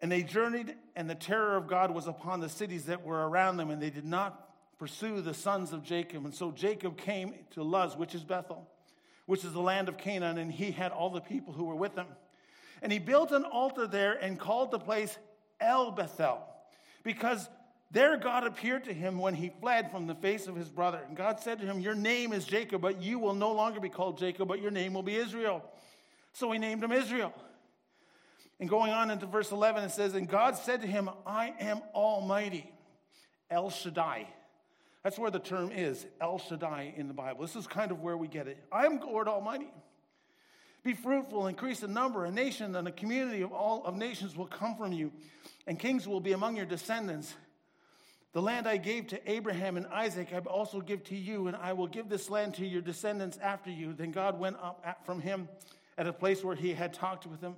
And 0.00 0.10
they 0.10 0.22
journeyed, 0.22 0.74
and 0.96 1.10
the 1.10 1.14
terror 1.14 1.56
of 1.56 1.66
God 1.66 1.90
was 1.90 2.06
upon 2.06 2.40
the 2.40 2.48
cities 2.48 2.84
that 2.86 3.04
were 3.04 3.28
around 3.28 3.56
them, 3.56 3.70
and 3.70 3.82
they 3.82 3.90
did 3.90 4.06
not 4.06 4.48
pursue 4.78 5.20
the 5.20 5.34
sons 5.34 5.72
of 5.72 5.82
Jacob. 5.82 6.24
And 6.24 6.34
so 6.34 6.50
Jacob 6.52 6.96
came 6.96 7.34
to 7.50 7.62
Luz, 7.62 7.96
which 7.96 8.14
is 8.14 8.22
Bethel, 8.22 8.66
which 9.26 9.44
is 9.44 9.52
the 9.52 9.60
land 9.60 9.88
of 9.88 9.98
Canaan, 9.98 10.38
and 10.38 10.52
he 10.52 10.70
had 10.70 10.92
all 10.92 11.10
the 11.10 11.20
people 11.20 11.52
who 11.52 11.64
were 11.64 11.74
with 11.74 11.94
him. 11.96 12.06
And 12.80 12.92
he 12.92 12.98
built 13.00 13.32
an 13.32 13.44
altar 13.44 13.86
there 13.86 14.12
and 14.12 14.38
called 14.38 14.70
the 14.70 14.78
place 14.78 15.18
El 15.60 15.90
Bethel, 15.90 16.47
because 17.08 17.48
there 17.90 18.18
God 18.18 18.46
appeared 18.46 18.84
to 18.84 18.92
him 18.92 19.18
when 19.18 19.32
he 19.32 19.50
fled 19.62 19.90
from 19.90 20.06
the 20.06 20.14
face 20.14 20.46
of 20.46 20.54
his 20.54 20.68
brother. 20.68 21.00
And 21.08 21.16
God 21.16 21.40
said 21.40 21.58
to 21.60 21.64
him, 21.64 21.80
Your 21.80 21.94
name 21.94 22.34
is 22.34 22.44
Jacob, 22.44 22.82
but 22.82 23.00
you 23.00 23.18
will 23.18 23.32
no 23.32 23.50
longer 23.52 23.80
be 23.80 23.88
called 23.88 24.18
Jacob, 24.18 24.46
but 24.46 24.60
your 24.60 24.70
name 24.70 24.92
will 24.92 25.02
be 25.02 25.16
Israel. 25.16 25.64
So 26.34 26.52
he 26.52 26.58
named 26.58 26.84
him 26.84 26.92
Israel. 26.92 27.32
And 28.60 28.68
going 28.68 28.92
on 28.92 29.10
into 29.10 29.24
verse 29.24 29.52
11, 29.52 29.84
it 29.84 29.90
says, 29.90 30.12
And 30.12 30.28
God 30.28 30.58
said 30.58 30.82
to 30.82 30.86
him, 30.86 31.08
I 31.26 31.54
am 31.60 31.80
Almighty, 31.94 32.70
El 33.50 33.70
Shaddai. 33.70 34.26
That's 35.02 35.18
where 35.18 35.30
the 35.30 35.38
term 35.38 35.70
is, 35.72 36.04
El 36.20 36.38
Shaddai 36.38 36.92
in 36.94 37.08
the 37.08 37.14
Bible. 37.14 37.40
This 37.40 37.56
is 37.56 37.66
kind 37.66 37.90
of 37.90 38.00
where 38.00 38.18
we 38.18 38.28
get 38.28 38.48
it. 38.48 38.62
I 38.70 38.84
am 38.84 39.00
Lord 39.00 39.28
Almighty. 39.28 39.70
Be 40.82 40.94
fruitful, 40.94 41.46
increase 41.48 41.82
in 41.82 41.92
number. 41.92 42.24
A 42.24 42.30
nation 42.30 42.76
and 42.76 42.86
a 42.86 42.92
community 42.92 43.42
of 43.42 43.52
all 43.52 43.84
of 43.84 43.96
nations 43.96 44.36
will 44.36 44.46
come 44.46 44.76
from 44.76 44.92
you, 44.92 45.12
and 45.66 45.78
kings 45.78 46.06
will 46.06 46.20
be 46.20 46.32
among 46.32 46.56
your 46.56 46.66
descendants. 46.66 47.34
The 48.32 48.42
land 48.42 48.68
I 48.68 48.76
gave 48.76 49.08
to 49.08 49.30
Abraham 49.30 49.76
and 49.76 49.86
Isaac, 49.86 50.28
I 50.32 50.38
also 50.38 50.80
give 50.80 51.02
to 51.04 51.16
you, 51.16 51.48
and 51.48 51.56
I 51.56 51.72
will 51.72 51.86
give 51.86 52.08
this 52.08 52.30
land 52.30 52.54
to 52.54 52.66
your 52.66 52.82
descendants 52.82 53.38
after 53.42 53.70
you. 53.70 53.92
Then 53.92 54.12
God 54.12 54.38
went 54.38 54.56
up 54.62 55.00
from 55.04 55.20
him 55.20 55.48
at 55.96 56.06
a 56.06 56.12
place 56.12 56.44
where 56.44 56.54
he 56.54 56.74
had 56.74 56.92
talked 56.92 57.26
with 57.26 57.40
him. 57.40 57.56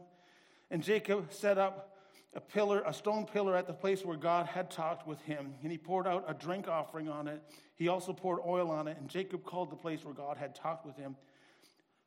And 0.70 0.82
Jacob 0.82 1.32
set 1.32 1.58
up 1.58 1.96
a 2.34 2.40
pillar, 2.40 2.82
a 2.86 2.94
stone 2.94 3.26
pillar 3.26 3.56
at 3.56 3.66
the 3.66 3.72
place 3.72 4.04
where 4.04 4.16
God 4.16 4.46
had 4.46 4.70
talked 4.70 5.06
with 5.06 5.20
him, 5.22 5.54
and 5.62 5.72
he 5.72 5.78
poured 5.78 6.06
out 6.06 6.24
a 6.28 6.34
drink 6.34 6.68
offering 6.68 7.08
on 7.08 7.26
it. 7.26 7.42
He 7.74 7.88
also 7.88 8.12
poured 8.12 8.38
oil 8.46 8.70
on 8.70 8.86
it, 8.86 8.96
and 8.98 9.08
Jacob 9.08 9.44
called 9.44 9.70
the 9.70 9.76
place 9.76 10.04
where 10.04 10.14
God 10.14 10.36
had 10.36 10.54
talked 10.54 10.86
with 10.86 10.96
him 10.96 11.16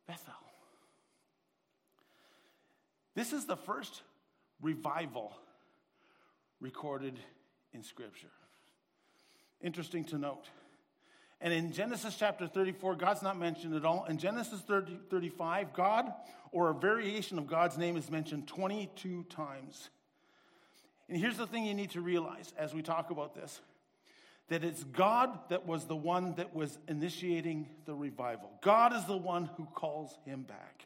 Bethel. 0.08 0.43
This 3.16 3.34
is 3.34 3.46
the 3.46 3.56
first 3.56 4.02
revival 4.62 5.34
recorded 6.60 7.20
in 7.74 7.84
Scripture. 7.84 8.32
Interesting 9.62 10.04
to 10.06 10.18
note. 10.18 10.46
And 11.42 11.54
in 11.54 11.74
Genesis 11.74 12.16
chapter 12.18 12.48
34, 12.48 12.96
God's 12.96 13.22
not 13.22 13.38
mentioned 13.38 13.76
at 13.76 13.84
all. 13.84 14.06
In 14.06 14.18
Genesis 14.18 14.62
30, 14.62 15.00
35, 15.10 15.74
God, 15.74 16.14
or 16.52 16.70
a 16.70 16.74
variation 16.74 17.38
of 17.38 17.48
God's 17.48 17.78
name, 17.78 17.98
is 17.98 18.10
mentioned 18.10 18.48
22 18.48 19.24
times. 19.24 19.90
And 21.10 21.18
here's 21.18 21.38
the 21.38 21.46
thing 21.46 21.66
you 21.66 21.74
need 21.74 21.92
to 21.92 22.02
realize 22.02 22.54
as 22.58 22.74
we 22.74 22.82
talk 22.82 23.12
about 23.12 23.36
this 23.36 23.60
that 24.50 24.64
it's 24.64 24.84
God 24.84 25.40
that 25.50 25.66
was 25.66 25.86
the 25.86 25.96
one 25.96 26.36
that 26.36 26.54
was 26.54 26.78
initiating 26.88 27.68
the 27.86 27.94
revival. 27.94 28.50
God 28.62 28.94
is 28.94 29.06
the 29.06 29.18
one 29.18 29.50
who 29.58 29.66
calls 29.74 30.18
him 30.26 30.44
back. 30.44 30.86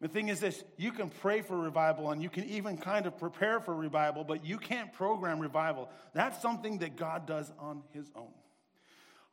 The 0.00 0.08
thing 0.08 0.28
is 0.28 0.40
this 0.40 0.62
you 0.76 0.92
can 0.92 1.08
pray 1.08 1.40
for 1.40 1.56
revival 1.56 2.10
and 2.10 2.22
you 2.22 2.28
can 2.28 2.44
even 2.44 2.76
kind 2.76 3.06
of 3.06 3.16
prepare 3.18 3.60
for 3.60 3.74
revival, 3.74 4.24
but 4.24 4.44
you 4.44 4.58
can't 4.58 4.92
program 4.92 5.40
revival. 5.40 5.88
That's 6.12 6.40
something 6.40 6.78
that 6.78 6.96
God 6.96 7.26
does 7.26 7.50
on 7.58 7.82
his 7.92 8.10
own. 8.14 8.32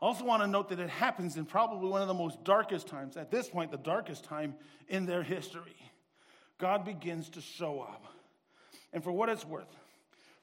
I 0.02 0.06
also 0.06 0.26
want 0.26 0.41
to 0.43 0.47
note 0.47 0.69
that 0.69 0.80
it 0.80 0.89
happens 0.89 1.38
in 1.38 1.45
probably 1.45 1.89
one 1.89 2.02
of 2.02 2.08
the 2.08 2.13
most 2.13 2.43
darkest 2.43 2.88
times, 2.88 3.15
at 3.15 3.32
this 3.32 3.47
point, 3.47 3.71
the 3.71 3.78
darkest 3.78 4.26
time 4.26 4.56
in 4.89 5.06
their 5.06 5.23
history. 5.23 5.76
God 6.58 6.84
begins 6.86 7.30
to 7.32 7.41
show 7.41 7.82
up. 7.82 8.06
And 8.91 9.04
for 9.04 9.12
what 9.12 9.30
it's 9.30 9.45
worth, 9.45 9.73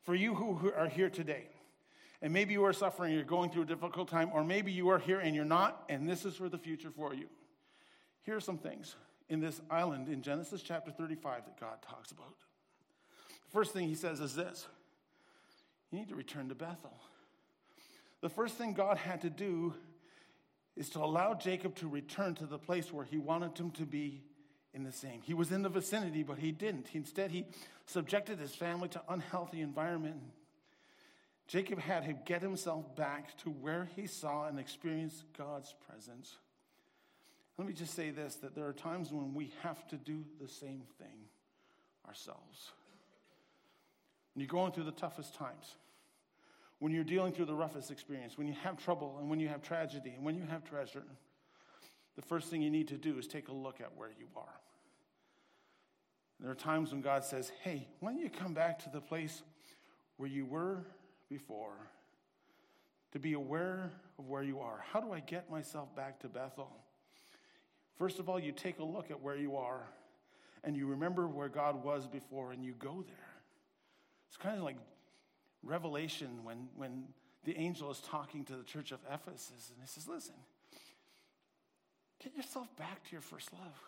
for 0.02 0.14
you 0.14 0.34
who 0.34 0.72
are 0.72 0.88
here 0.88 1.10
today, 1.10 1.46
and 2.22 2.32
maybe 2.32 2.52
you 2.52 2.64
are 2.64 2.72
suffering, 2.72 3.14
you're 3.14 3.22
going 3.22 3.50
through 3.50 3.62
a 3.62 3.66
difficult 3.66 4.08
time, 4.08 4.30
or 4.32 4.44
maybe 4.44 4.72
you 4.72 4.88
are 4.90 4.98
here 4.98 5.20
and 5.20 5.34
you're 5.34 5.44
not, 5.44 5.84
and 5.88 6.08
this 6.08 6.24
is 6.24 6.36
for 6.36 6.48
the 6.48 6.58
future 6.58 6.90
for 6.90 7.14
you. 7.14 7.26
Here 8.24 8.36
are 8.36 8.40
some 8.40 8.58
things 8.58 8.96
in 9.30 9.40
this 9.40 9.60
island 9.70 10.08
in 10.08 10.20
Genesis 10.20 10.60
chapter 10.60 10.90
35 10.90 11.46
that 11.46 11.58
God 11.58 11.80
talks 11.80 12.10
about. 12.10 12.34
The 13.28 13.52
first 13.52 13.72
thing 13.72 13.88
he 13.88 13.94
says 13.94 14.20
is 14.20 14.34
this 14.34 14.66
you 15.90 15.98
need 15.98 16.08
to 16.08 16.16
return 16.16 16.48
to 16.50 16.54
Bethel. 16.54 17.00
The 18.20 18.28
first 18.28 18.56
thing 18.56 18.74
God 18.74 18.98
had 18.98 19.22
to 19.22 19.30
do 19.30 19.72
is 20.76 20.90
to 20.90 20.98
allow 20.98 21.34
Jacob 21.34 21.74
to 21.76 21.88
return 21.88 22.34
to 22.36 22.46
the 22.46 22.58
place 22.58 22.92
where 22.92 23.04
he 23.04 23.18
wanted 23.18 23.56
him 23.56 23.70
to 23.72 23.86
be 23.86 24.22
in 24.74 24.84
the 24.84 24.92
same. 24.92 25.20
He 25.22 25.34
was 25.34 25.52
in 25.52 25.62
the 25.62 25.68
vicinity, 25.68 26.22
but 26.22 26.38
he 26.38 26.52
didn't. 26.52 26.88
Instead, 26.92 27.30
he 27.30 27.46
subjected 27.86 28.38
his 28.38 28.54
family 28.54 28.88
to 28.90 29.02
unhealthy 29.08 29.62
environment. 29.62 30.16
Jacob 31.48 31.80
had 31.80 32.04
to 32.04 32.12
get 32.12 32.42
himself 32.42 32.94
back 32.94 33.36
to 33.38 33.50
where 33.50 33.88
he 33.96 34.06
saw 34.06 34.46
and 34.46 34.58
experienced 34.60 35.24
God's 35.36 35.74
presence. 35.88 36.36
Let 37.60 37.66
me 37.66 37.74
just 37.74 37.94
say 37.94 38.08
this 38.08 38.36
that 38.36 38.54
there 38.54 38.66
are 38.66 38.72
times 38.72 39.12
when 39.12 39.34
we 39.34 39.52
have 39.62 39.86
to 39.88 39.98
do 39.98 40.24
the 40.40 40.48
same 40.48 40.80
thing 40.98 41.26
ourselves. 42.08 42.70
When 44.32 44.40
you're 44.40 44.48
going 44.48 44.72
through 44.72 44.84
the 44.84 44.92
toughest 44.92 45.34
times, 45.34 45.74
when 46.78 46.90
you're 46.90 47.04
dealing 47.04 47.34
through 47.34 47.44
the 47.44 47.54
roughest 47.54 47.90
experience, 47.90 48.38
when 48.38 48.46
you 48.46 48.54
have 48.62 48.78
trouble 48.78 49.18
and 49.20 49.28
when 49.28 49.40
you 49.40 49.48
have 49.48 49.60
tragedy 49.60 50.14
and 50.16 50.24
when 50.24 50.36
you 50.36 50.44
have 50.44 50.64
treasure, 50.64 51.02
the 52.16 52.22
first 52.22 52.48
thing 52.48 52.62
you 52.62 52.70
need 52.70 52.88
to 52.88 52.96
do 52.96 53.18
is 53.18 53.26
take 53.26 53.48
a 53.48 53.52
look 53.52 53.82
at 53.82 53.94
where 53.94 54.08
you 54.08 54.28
are. 54.36 54.60
There 56.40 56.50
are 56.50 56.54
times 56.54 56.92
when 56.92 57.02
God 57.02 57.24
says, 57.24 57.52
Hey, 57.62 57.88
why 57.98 58.12
don't 58.12 58.20
you 58.20 58.30
come 58.30 58.54
back 58.54 58.78
to 58.84 58.88
the 58.88 59.02
place 59.02 59.42
where 60.16 60.30
you 60.30 60.46
were 60.46 60.86
before 61.28 61.76
to 63.12 63.18
be 63.18 63.34
aware 63.34 63.92
of 64.18 64.28
where 64.28 64.42
you 64.42 64.60
are? 64.60 64.82
How 64.94 65.02
do 65.02 65.12
I 65.12 65.20
get 65.20 65.50
myself 65.50 65.94
back 65.94 66.20
to 66.20 66.28
Bethel? 66.28 66.72
First 68.00 68.18
of 68.18 68.30
all, 68.30 68.40
you 68.40 68.50
take 68.50 68.78
a 68.78 68.82
look 68.82 69.10
at 69.10 69.20
where 69.20 69.36
you 69.36 69.56
are 69.56 69.82
and 70.64 70.74
you 70.74 70.86
remember 70.86 71.28
where 71.28 71.50
God 71.50 71.84
was 71.84 72.06
before 72.06 72.50
and 72.50 72.64
you 72.64 72.72
go 72.78 73.04
there. 73.06 73.28
It's 74.30 74.38
kind 74.38 74.56
of 74.56 74.64
like 74.64 74.78
Revelation 75.62 76.30
when, 76.42 76.68
when 76.76 77.04
the 77.44 77.54
angel 77.58 77.90
is 77.90 78.00
talking 78.00 78.46
to 78.46 78.56
the 78.56 78.62
church 78.62 78.90
of 78.90 79.00
Ephesus 79.12 79.70
and 79.70 79.82
he 79.82 79.86
says, 79.86 80.08
Listen, 80.08 80.34
get 82.24 82.34
yourself 82.34 82.74
back 82.78 83.04
to 83.04 83.12
your 83.12 83.20
first 83.20 83.52
love. 83.52 83.78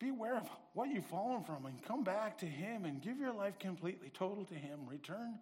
Be 0.00 0.08
aware 0.08 0.36
of 0.36 0.50
what 0.74 0.90
you've 0.90 1.06
fallen 1.06 1.44
from 1.44 1.66
and 1.66 1.80
come 1.84 2.02
back 2.02 2.36
to 2.38 2.46
Him 2.46 2.84
and 2.84 3.00
give 3.00 3.20
your 3.20 3.32
life 3.32 3.60
completely, 3.60 4.10
total 4.12 4.44
to 4.44 4.54
Him. 4.54 4.80
Return 4.88 5.38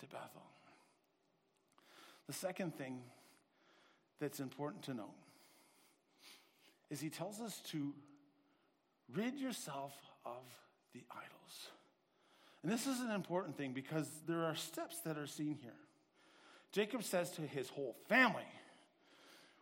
to 0.00 0.06
Bethel. 0.06 0.42
The 2.26 2.34
second 2.34 2.76
thing 2.76 3.00
that's 4.20 4.38
important 4.38 4.82
to 4.82 4.92
note 4.92 5.14
is 6.90 7.00
He 7.00 7.10
tells 7.10 7.40
us 7.40 7.60
to 7.70 7.94
rid 9.14 9.38
yourself 9.38 9.94
of 10.24 10.42
the 10.92 11.02
idols. 11.10 11.68
And 12.62 12.72
this 12.72 12.86
is 12.86 13.00
an 13.00 13.10
important 13.10 13.56
thing 13.56 13.72
because 13.72 14.08
there 14.26 14.44
are 14.44 14.56
steps 14.56 15.00
that 15.00 15.16
are 15.16 15.26
seen 15.26 15.58
here. 15.62 15.72
Jacob 16.72 17.02
says 17.02 17.30
to 17.32 17.42
his 17.42 17.68
whole 17.68 17.96
family, 18.08 18.46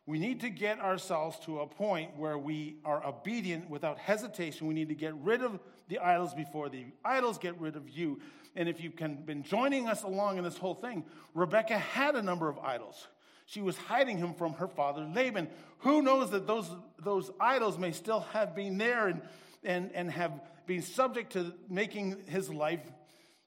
we 0.06 0.18
need 0.18 0.40
to 0.40 0.50
get 0.50 0.80
ourselves 0.80 1.38
to 1.40 1.60
a 1.60 1.66
point 1.66 2.16
where 2.16 2.38
we 2.38 2.76
are 2.84 3.04
obedient 3.04 3.68
without 3.68 3.98
hesitation. 3.98 4.66
We 4.66 4.74
need 4.74 4.88
to 4.88 4.94
get 4.94 5.14
rid 5.16 5.42
of 5.42 5.58
the 5.88 5.98
idols 5.98 6.32
before 6.32 6.68
the 6.68 6.86
idols 7.04 7.38
get 7.38 7.60
rid 7.60 7.76
of 7.76 7.88
you. 7.88 8.20
And 8.54 8.68
if 8.68 8.80
you've 8.80 8.96
been 8.96 9.42
joining 9.42 9.88
us 9.88 10.02
along 10.02 10.38
in 10.38 10.44
this 10.44 10.56
whole 10.56 10.74
thing, 10.74 11.04
Rebecca 11.34 11.76
had 11.76 12.14
a 12.14 12.22
number 12.22 12.48
of 12.48 12.58
idols. 12.58 13.06
She 13.46 13.60
was 13.60 13.76
hiding 13.76 14.18
him 14.18 14.34
from 14.34 14.54
her 14.54 14.68
father 14.68 15.08
Laban. 15.14 15.48
Who 15.78 16.02
knows 16.02 16.30
that 16.32 16.46
those, 16.46 16.68
those 17.02 17.30
idols 17.40 17.78
may 17.78 17.92
still 17.92 18.20
have 18.32 18.54
been 18.54 18.76
there 18.76 19.06
and, 19.06 19.22
and, 19.62 19.90
and 19.94 20.10
have 20.10 20.32
been 20.66 20.82
subject 20.82 21.32
to 21.32 21.54
making 21.70 22.24
his 22.26 22.50
life 22.50 22.80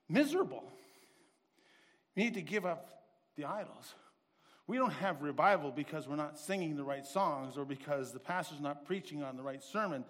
miserable? 0.08 0.64
We 2.16 2.24
need 2.24 2.34
to 2.36 2.42
give 2.42 2.66
up 2.66 3.04
the 3.36 3.46
idols. 3.46 3.94
We 4.68 4.78
don't 4.78 4.94
have 4.94 5.22
revival 5.22 5.72
because 5.72 6.08
we're 6.08 6.16
not 6.16 6.38
singing 6.38 6.78
the 6.78 6.84
right 6.84 7.06
songs 7.06 7.58
or 7.58 7.66
because 7.66 8.12
the 8.12 8.20
pastor's 8.20 8.62
not 8.62 8.86
preaching 8.86 9.24
on 9.24 9.36
the 9.36 9.44
right 9.44 9.64
sermon. 9.64 10.06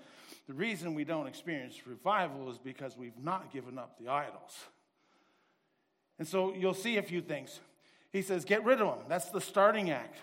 The 0.48 0.54
reason 0.54 0.94
we 0.94 1.06
don't 1.06 1.28
experience 1.28 1.88
revival 1.88 2.52
is 2.52 2.58
because 2.58 2.98
we've 2.98 3.18
not 3.18 3.52
given 3.54 3.80
up 3.80 3.98
the 4.00 4.10
idols. 4.10 4.56
And 6.20 6.28
so 6.28 6.54
you'll 6.54 6.74
see 6.74 6.98
a 6.98 7.02
few 7.02 7.22
things. 7.22 7.60
He 8.12 8.22
says, 8.22 8.46
Get 8.46 8.64
rid 8.64 8.82
of 8.82 8.88
them. 8.88 9.06
That's 9.08 9.30
the 9.30 9.42
starting 9.42 9.92
act. 9.92 10.18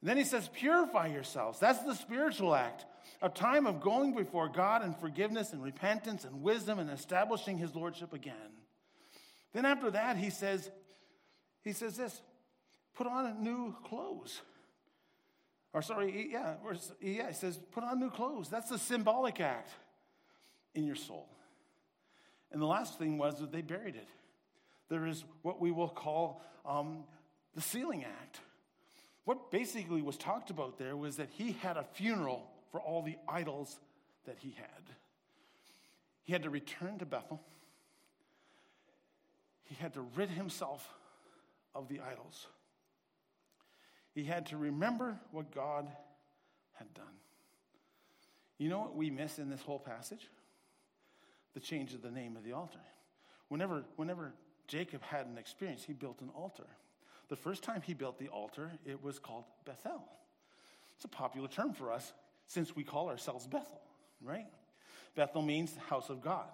And 0.00 0.08
then 0.08 0.16
he 0.16 0.24
says, 0.24 0.48
Purify 0.54 1.08
yourselves. 1.08 1.58
That's 1.58 1.82
the 1.82 1.94
spiritual 1.94 2.54
act. 2.54 2.84
A 3.22 3.28
time 3.28 3.66
of 3.66 3.80
going 3.80 4.14
before 4.14 4.48
God 4.48 4.84
in 4.84 4.94
forgiveness 4.94 5.52
and 5.52 5.62
repentance 5.62 6.24
and 6.24 6.42
wisdom 6.42 6.78
and 6.78 6.90
establishing 6.90 7.58
his 7.58 7.74
lordship 7.74 8.12
again. 8.12 8.34
Then 9.52 9.64
after 9.64 9.90
that, 9.92 10.16
he 10.16 10.30
says, 10.30 10.70
he 11.62 11.72
says 11.72 11.96
this 11.96 12.20
put 12.94 13.06
on 13.06 13.42
new 13.42 13.74
clothes. 13.84 14.40
Or 15.72 15.82
sorry, 15.82 16.28
yeah, 16.30 16.54
yeah, 17.00 17.28
he 17.28 17.34
says, 17.34 17.58
put 17.72 17.82
on 17.82 17.98
new 17.98 18.10
clothes. 18.10 18.48
That's 18.48 18.68
the 18.68 18.78
symbolic 18.78 19.40
act 19.40 19.70
in 20.74 20.84
your 20.84 20.94
soul. 20.94 21.28
And 22.52 22.62
the 22.62 22.66
last 22.66 22.98
thing 22.98 23.18
was 23.18 23.40
that 23.40 23.50
they 23.50 23.62
buried 23.62 23.96
it. 23.96 24.06
There 24.88 25.06
is 25.06 25.24
what 25.42 25.60
we 25.60 25.70
will 25.70 25.88
call 25.88 26.42
um, 26.66 27.04
the 27.54 27.60
sealing 27.60 28.04
act. 28.04 28.40
What 29.24 29.50
basically 29.50 30.02
was 30.02 30.16
talked 30.16 30.50
about 30.50 30.78
there 30.78 30.96
was 30.96 31.16
that 31.16 31.30
he 31.30 31.52
had 31.52 31.76
a 31.76 31.84
funeral 31.94 32.46
for 32.70 32.80
all 32.80 33.02
the 33.02 33.16
idols 33.28 33.78
that 34.26 34.36
he 34.38 34.54
had. 34.56 34.66
He 36.24 36.32
had 36.32 36.42
to 36.42 36.50
return 36.50 36.98
to 36.98 37.06
Bethel. 37.06 37.40
He 39.64 39.74
had 39.76 39.94
to 39.94 40.06
rid 40.14 40.30
himself 40.30 40.88
of 41.74 41.88
the 41.88 42.00
idols. 42.00 42.46
He 44.14 44.24
had 44.24 44.46
to 44.46 44.56
remember 44.56 45.18
what 45.32 45.54
God 45.54 45.88
had 46.74 46.92
done. 46.94 47.04
You 48.58 48.68
know 48.68 48.78
what 48.78 48.94
we 48.94 49.10
miss 49.10 49.38
in 49.38 49.50
this 49.50 49.60
whole 49.62 49.78
passage? 49.78 50.28
The 51.54 51.60
change 51.60 51.94
of 51.94 52.02
the 52.02 52.10
name 52.10 52.36
of 52.36 52.44
the 52.44 52.52
altar. 52.52 52.78
Whenever, 53.48 53.84
whenever 53.96 54.32
Jacob 54.66 55.02
had 55.02 55.26
an 55.26 55.38
experience, 55.38 55.84
he 55.84 55.92
built 55.92 56.20
an 56.20 56.30
altar. 56.34 56.66
The 57.28 57.36
first 57.36 57.62
time 57.62 57.82
he 57.82 57.94
built 57.94 58.18
the 58.18 58.28
altar, 58.28 58.70
it 58.84 59.02
was 59.02 59.18
called 59.18 59.44
Bethel. 59.64 60.04
It's 60.96 61.04
a 61.04 61.08
popular 61.08 61.48
term 61.48 61.72
for 61.72 61.92
us 61.92 62.12
since 62.46 62.76
we 62.76 62.84
call 62.84 63.08
ourselves 63.08 63.46
Bethel, 63.46 63.80
right? 64.22 64.46
Bethel 65.14 65.42
means 65.42 65.74
house 65.88 66.10
of 66.10 66.22
God. 66.22 66.48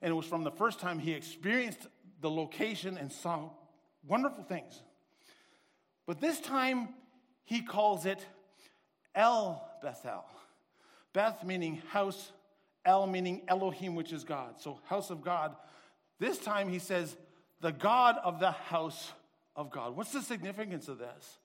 And 0.00 0.10
it 0.10 0.14
was 0.14 0.26
from 0.26 0.42
the 0.42 0.50
first 0.50 0.80
time 0.80 0.98
he 0.98 1.12
experienced 1.12 1.86
the 2.20 2.30
location 2.30 2.96
and 2.96 3.12
saw 3.12 3.50
wonderful 4.06 4.44
things. 4.44 4.82
But 6.06 6.20
this 6.20 6.40
time 6.40 6.88
he 7.44 7.62
calls 7.62 8.06
it 8.06 8.24
El 9.14 9.62
Bethel. 9.82 10.24
Beth 11.12 11.44
meaning 11.44 11.82
house, 11.90 12.32
El 12.84 13.06
meaning 13.06 13.42
Elohim, 13.46 13.94
which 13.94 14.12
is 14.12 14.24
God. 14.24 14.60
So, 14.60 14.80
house 14.86 15.10
of 15.10 15.22
God. 15.22 15.54
This 16.18 16.38
time 16.38 16.68
he 16.68 16.78
says, 16.78 17.16
the 17.60 17.72
God 17.72 18.16
of 18.22 18.40
the 18.40 18.50
house 18.50 19.12
of 19.56 19.70
God. 19.70 19.96
What's 19.96 20.12
the 20.12 20.22
significance 20.22 20.88
of 20.88 20.98
this? 20.98 21.38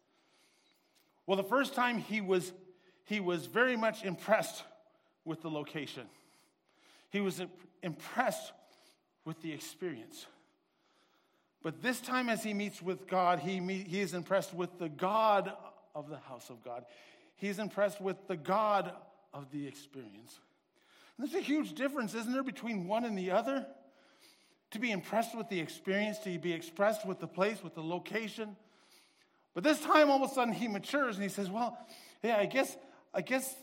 Well, 1.26 1.38
the 1.38 1.44
first 1.44 1.74
time 1.74 1.98
he 1.98 2.22
was, 2.22 2.54
he 3.06 3.20
was 3.20 3.46
very 3.46 3.76
much 3.76 4.04
impressed 4.04 4.64
with 5.26 5.42
the 5.42 5.50
location, 5.50 6.08
he 7.10 7.20
was 7.22 7.42
impressed 7.84 8.54
with 9.26 9.42
the 9.42 9.52
experience. 9.52 10.26
But 11.64 11.82
this 11.82 12.00
time, 12.00 12.30
as 12.30 12.44
he 12.44 12.54
meets 12.54 12.82
with 12.82 13.08
God, 13.08 13.40
he, 13.40 13.60
meet, 13.60 13.88
he 13.88 14.00
is 14.00 14.14
impressed 14.14 14.54
with 14.54 14.78
the 14.80 14.88
God 14.88 15.52
of 15.94 16.10
the 16.10 16.18
house 16.18 16.50
of 16.50 16.64
God. 16.64 16.86
He's 17.36 17.60
impressed 17.60 18.00
with 18.00 18.16
the 18.28 18.38
God 18.38 18.94
of 19.34 19.52
the 19.52 19.68
experience. 19.68 20.40
And 21.18 21.28
there's 21.28 21.42
a 21.42 21.46
huge 21.46 21.74
difference, 21.74 22.14
isn't 22.14 22.32
there, 22.32 22.44
between 22.44 22.88
one 22.88 23.04
and 23.04 23.18
the 23.18 23.32
other? 23.32 23.66
To 24.72 24.80
be 24.80 24.92
impressed 24.92 25.36
with 25.36 25.50
the 25.50 25.60
experience, 25.60 26.20
to 26.20 26.38
be 26.38 26.54
expressed 26.54 27.06
with 27.06 27.20
the 27.20 27.28
place, 27.28 27.64
with 27.64 27.74
the 27.74 27.84
location. 27.84 28.56
But 29.54 29.64
this 29.64 29.80
time, 29.80 30.10
all 30.10 30.24
of 30.24 30.30
a 30.30 30.34
sudden, 30.34 30.54
he 30.54 30.68
matures 30.68 31.16
and 31.16 31.24
he 31.24 31.30
says, 31.30 31.50
Well, 31.50 31.78
yeah, 32.24 32.38
I 32.38 32.46
guess, 32.46 32.76
I 33.14 33.22
guess 33.22 33.56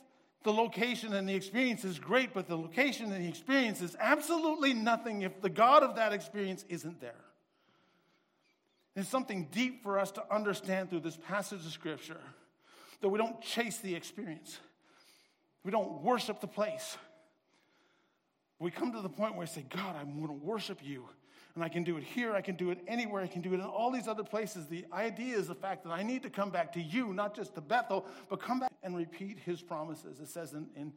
the 0.45 0.53
location 0.53 1.15
and 1.15 1.29
the 1.29 1.35
experience 1.35 1.85
is 1.85 1.99
great, 1.99 2.35
but 2.35 2.47
the 2.47 2.57
location 2.57 3.11
and 3.13 3.25
the 3.25 3.29
experience 3.29 3.81
is 3.81 3.97
absolutely 3.99 4.75
nothing 4.75 5.23
if 5.23 5.41
the 5.41 5.49
God 5.49 5.83
of 5.83 5.97
that 5.97 6.13
experience 6.13 6.65
isn't 6.69 7.01
there. 7.01 7.25
There's 8.95 9.09
something 9.09 9.49
deep 9.51 9.83
for 9.83 9.99
us 9.99 10.13
to 10.13 10.35
understand 10.35 10.91
through 10.91 11.01
this 11.01 11.17
passage 11.17 11.65
of 11.65 11.73
Scripture 11.73 12.21
that 13.01 13.09
we 13.09 13.19
don't 13.19 13.41
chase 13.41 13.79
the 13.79 13.95
experience, 13.95 14.59
we 15.65 15.71
don't 15.71 16.03
worship 16.03 16.41
the 16.41 16.47
place. 16.47 16.97
We 18.65 18.71
come 18.71 18.93
to 18.93 19.03
the 19.03 19.11
point 19.11 19.33
where 19.33 19.41
we 19.41 19.47
say, 19.47 19.67
God, 19.69 19.95
I'm 19.95 20.17
going 20.17 20.29
to 20.29 20.43
worship 20.43 20.79
you. 20.83 21.05
And 21.55 21.63
I 21.63 21.69
can 21.69 21.85
do 21.85 21.99
it 21.99 22.03
here, 22.03 22.33
I 22.33 22.41
can 22.41 22.57
do 22.57 22.71
it 22.71 22.79
anywhere, 22.89 23.23
I 23.23 23.27
can 23.27 23.43
do 23.43 23.51
it 23.51 23.57
in 23.57 23.61
all 23.61 23.91
these 23.91 24.09
other 24.09 24.25
places. 24.25 24.69
The 24.69 24.87
idea 24.91 25.37
is 25.37 25.49
the 25.49 25.55
fact 25.55 25.85
that 25.85 25.91
I 25.91 26.03
need 26.03 26.23
to 26.23 26.31
come 26.31 26.49
back 26.49 26.73
to 26.73 26.81
you, 26.81 27.13
not 27.13 27.37
just 27.37 27.55
to 27.57 27.61
Bethel, 27.61 28.07
but 28.31 28.41
come 28.41 28.61
back 28.61 28.73
and 28.83 28.97
repeat 28.97 29.39
his 29.39 29.61
promises. 29.61 30.19
It 30.19 30.29
says 30.29 30.55
in, 30.55 30.67
in, 30.75 30.93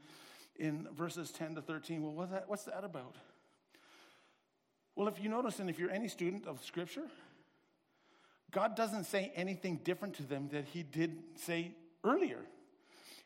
in 0.56 0.88
verses 0.96 1.30
10 1.32 1.56
to 1.56 1.62
13. 1.62 2.02
Well, 2.02 2.14
what's 2.14 2.32
that, 2.32 2.48
what's 2.48 2.64
that 2.64 2.86
about? 2.86 3.16
Well, 4.96 5.10
if 5.10 5.22
you 5.22 5.28
notice, 5.28 5.60
and 5.60 5.70
if 5.70 5.78
you're 5.78 5.92
any 5.92 6.08
student 6.08 6.48
of 6.48 6.64
Scripture, 6.64 7.08
God 8.52 8.78
doesn't 8.78 9.04
say 9.04 9.34
anything 9.36 9.82
different 9.84 10.14
to 10.16 10.24
them 10.24 10.48
that 10.54 10.64
he 10.64 10.84
did 10.84 11.18
say 11.36 11.76
earlier. 12.06 12.40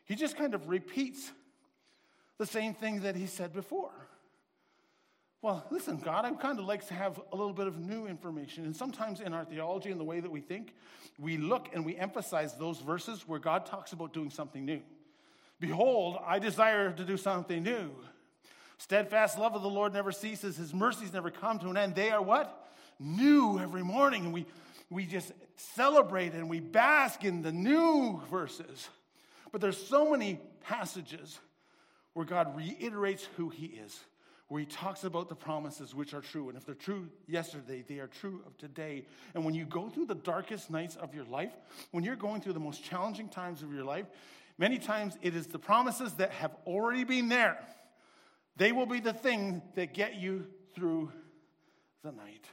He 0.04 0.16
just 0.16 0.36
kind 0.36 0.52
of 0.52 0.68
repeats 0.68 1.30
the 2.38 2.46
same 2.46 2.74
thing 2.74 3.02
that 3.02 3.14
he 3.14 3.28
said 3.28 3.52
before. 3.52 3.92
Well, 5.42 5.66
listen, 5.70 5.98
God, 5.98 6.24
I 6.24 6.30
kind 6.32 6.58
of 6.58 6.64
like 6.64 6.86
to 6.88 6.94
have 6.94 7.20
a 7.32 7.36
little 7.36 7.52
bit 7.52 7.66
of 7.66 7.78
new 7.78 8.06
information. 8.06 8.64
And 8.64 8.74
sometimes 8.74 9.20
in 9.20 9.34
our 9.34 9.44
theology 9.44 9.90
and 9.90 10.00
the 10.00 10.04
way 10.04 10.20
that 10.20 10.30
we 10.30 10.40
think, 10.40 10.74
we 11.18 11.36
look 11.36 11.68
and 11.74 11.84
we 11.84 11.96
emphasize 11.96 12.54
those 12.54 12.78
verses 12.78 13.28
where 13.28 13.38
God 13.38 13.66
talks 13.66 13.92
about 13.92 14.14
doing 14.14 14.30
something 14.30 14.64
new. 14.64 14.80
Behold, 15.60 16.18
I 16.26 16.38
desire 16.38 16.92
to 16.92 17.04
do 17.04 17.16
something 17.16 17.62
new. 17.62 17.90
Steadfast 18.78 19.38
love 19.38 19.54
of 19.54 19.62
the 19.62 19.68
Lord 19.68 19.92
never 19.92 20.10
ceases, 20.10 20.56
his 20.56 20.72
mercies 20.72 21.12
never 21.12 21.30
come 21.30 21.58
to 21.60 21.68
an 21.68 21.76
end. 21.76 21.94
They 21.94 22.10
are 22.10 22.22
what? 22.22 22.68
New 22.98 23.60
every 23.60 23.84
morning. 23.84 24.24
And 24.24 24.32
we 24.32 24.46
we 24.92 25.06
just 25.06 25.32
celebrate 25.56 26.34
and 26.34 26.48
we 26.50 26.60
bask 26.60 27.24
in 27.24 27.42
the 27.42 27.50
new 27.50 28.20
verses. 28.30 28.88
But 29.50 29.60
there's 29.60 29.82
so 29.82 30.10
many 30.10 30.38
passages 30.64 31.38
where 32.12 32.26
God 32.26 32.56
reiterates 32.56 33.26
who 33.36 33.48
he 33.48 33.66
is, 33.66 33.98
where 34.52 34.60
he 34.60 34.66
talks 34.66 35.04
about 35.04 35.30
the 35.30 35.34
promises 35.34 35.94
which 35.94 36.12
are 36.12 36.20
true. 36.20 36.50
And 36.50 36.58
if 36.58 36.66
they're 36.66 36.74
true 36.74 37.08
yesterday, 37.26 37.82
they 37.88 38.00
are 38.00 38.06
true 38.06 38.42
of 38.46 38.54
today. 38.58 39.06
And 39.34 39.46
when 39.46 39.54
you 39.54 39.64
go 39.64 39.88
through 39.88 40.04
the 40.04 40.14
darkest 40.14 40.70
nights 40.70 40.94
of 40.94 41.14
your 41.14 41.24
life, 41.24 41.54
when 41.90 42.04
you're 42.04 42.16
going 42.16 42.42
through 42.42 42.52
the 42.52 42.60
most 42.60 42.84
challenging 42.84 43.30
times 43.30 43.62
of 43.62 43.72
your 43.72 43.82
life, 43.82 44.04
many 44.58 44.78
times 44.78 45.16
it 45.22 45.34
is 45.34 45.46
the 45.46 45.58
promises 45.58 46.12
that 46.16 46.32
have 46.32 46.54
already 46.66 47.02
been 47.02 47.30
there. 47.30 47.66
They 48.58 48.72
will 48.72 48.84
be 48.84 49.00
the 49.00 49.14
thing 49.14 49.62
that 49.74 49.94
get 49.94 50.16
you 50.16 50.46
through 50.74 51.10
the 52.02 52.12
night. 52.12 52.44